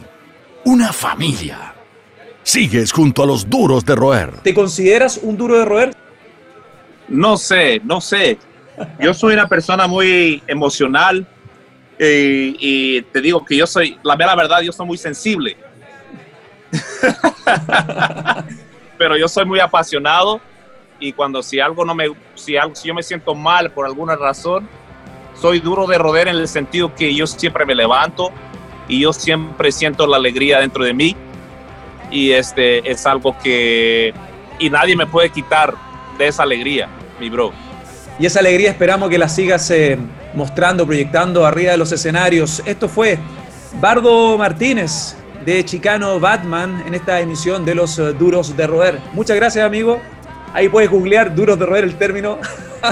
una 0.65 0.91
familia. 0.93 1.73
Sigues 2.43 2.91
junto 2.91 3.23
a 3.23 3.25
los 3.25 3.49
duros 3.49 3.83
de 3.85 3.95
roer. 3.95 4.31
¿Te 4.41 4.53
consideras 4.53 5.19
un 5.21 5.35
duro 5.35 5.57
de 5.57 5.65
roer? 5.65 5.95
No 7.07 7.37
sé, 7.37 7.81
no 7.83 8.01
sé. 8.01 8.37
Yo 8.99 9.13
soy 9.13 9.33
una 9.33 9.47
persona 9.47 9.87
muy 9.87 10.43
emocional 10.45 11.25
y, 11.97 12.57
y 12.59 13.01
te 13.03 13.21
digo 13.21 13.43
que 13.43 13.55
yo 13.55 13.65
soy, 13.65 13.97
la, 14.03 14.15
la 14.15 14.35
verdad, 14.35 14.61
yo 14.61 14.71
soy 14.71 14.85
muy 14.85 14.97
sensible. 14.97 15.57
Pero 18.97 19.17
yo 19.17 19.27
soy 19.27 19.45
muy 19.45 19.59
apasionado 19.59 20.39
y 20.99 21.11
cuando 21.13 21.43
si 21.43 21.59
algo 21.59 21.83
no 21.83 21.93
me, 21.93 22.07
si, 22.35 22.57
algo, 22.57 22.75
si 22.75 22.87
yo 22.87 22.93
me 22.93 23.03
siento 23.03 23.35
mal 23.35 23.71
por 23.71 23.85
alguna 23.85 24.15
razón, 24.15 24.67
soy 25.39 25.59
duro 25.59 25.85
de 25.87 25.97
roder 25.97 26.27
en 26.27 26.37
el 26.37 26.47
sentido 26.47 26.93
que 26.95 27.13
yo 27.13 27.27
siempre 27.27 27.65
me 27.65 27.75
levanto 27.75 28.31
y 28.87 29.01
yo 29.01 29.11
siempre 29.11 29.71
siento 29.71 30.07
la 30.07 30.17
alegría 30.17 30.59
dentro 30.59 30.83
de 30.83 30.93
mí 30.93 31.15
y 32.11 32.31
este 32.31 32.89
es 32.89 33.05
algo 33.05 33.37
que 33.39 34.13
y 34.59 34.69
nadie 34.69 34.95
me 34.95 35.05
puede 35.05 35.29
quitar 35.29 35.73
de 36.17 36.27
esa 36.27 36.43
alegría, 36.43 36.87
mi 37.19 37.29
bro. 37.29 37.51
Y 38.17 38.25
esa 38.25 38.39
alegría 38.39 38.69
esperamos 38.69 39.09
que 39.09 39.17
la 39.17 39.27
sigas 39.27 39.69
eh, 39.71 39.97
mostrando, 40.33 40.85
proyectando 40.85 41.45
arriba 41.45 41.71
de 41.71 41.77
los 41.77 41.91
escenarios. 41.91 42.61
Esto 42.65 42.87
fue 42.87 43.19
Bardo 43.81 44.37
Martínez 44.37 45.17
de 45.45 45.63
Chicano 45.63 46.19
Batman 46.19 46.83
en 46.87 46.95
esta 46.95 47.19
emisión 47.19 47.63
de 47.63 47.75
los 47.75 47.99
uh, 47.99 48.13
Duros 48.13 48.57
de 48.57 48.65
Roer. 48.65 48.99
Muchas 49.13 49.35
gracias, 49.35 49.63
amigo. 49.63 50.01
Ahí 50.53 50.69
puedes 50.69 50.89
googlear 50.89 51.35
duros 51.35 51.59
de 51.59 51.65
roer 51.65 51.83
el 51.83 51.95
término 51.97 52.39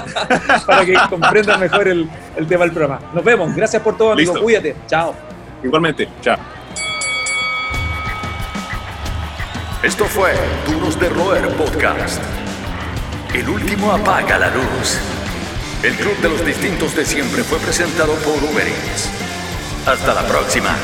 para 0.67 0.85
que 0.85 0.93
comprendan 1.09 1.59
mejor 1.59 1.87
el, 1.87 2.09
el, 2.35 2.47
tema 2.47 2.65
del 2.65 2.73
programa. 2.73 2.99
Nos 3.13 3.23
vemos. 3.23 3.55
Gracias 3.55 3.81
por 3.81 3.97
todo, 3.97 4.11
amigo. 4.11 4.33
Listo. 4.33 4.43
Cuídate. 4.43 4.75
Chao. 4.85 5.15
Igualmente. 5.63 6.09
Chao. 6.21 6.37
Esto 9.81 10.05
fue 10.05 10.33
Duros 10.67 10.99
de 10.99 11.09
Roer 11.09 11.47
Podcast. 11.55 12.21
El 13.33 13.49
último 13.49 13.91
apaga 13.91 14.37
la 14.37 14.49
luz. 14.49 14.99
El 15.81 15.93
club 15.95 16.15
de 16.21 16.29
los 16.29 16.45
distintos 16.45 16.95
de 16.95 17.03
siempre 17.03 17.43
fue 17.43 17.59
presentado 17.59 18.13
por 18.15 18.35
Uber 18.43 18.67
Eats. 18.67 19.09
Hasta 19.85 20.13
la 20.13 20.21
próxima. 20.27 20.75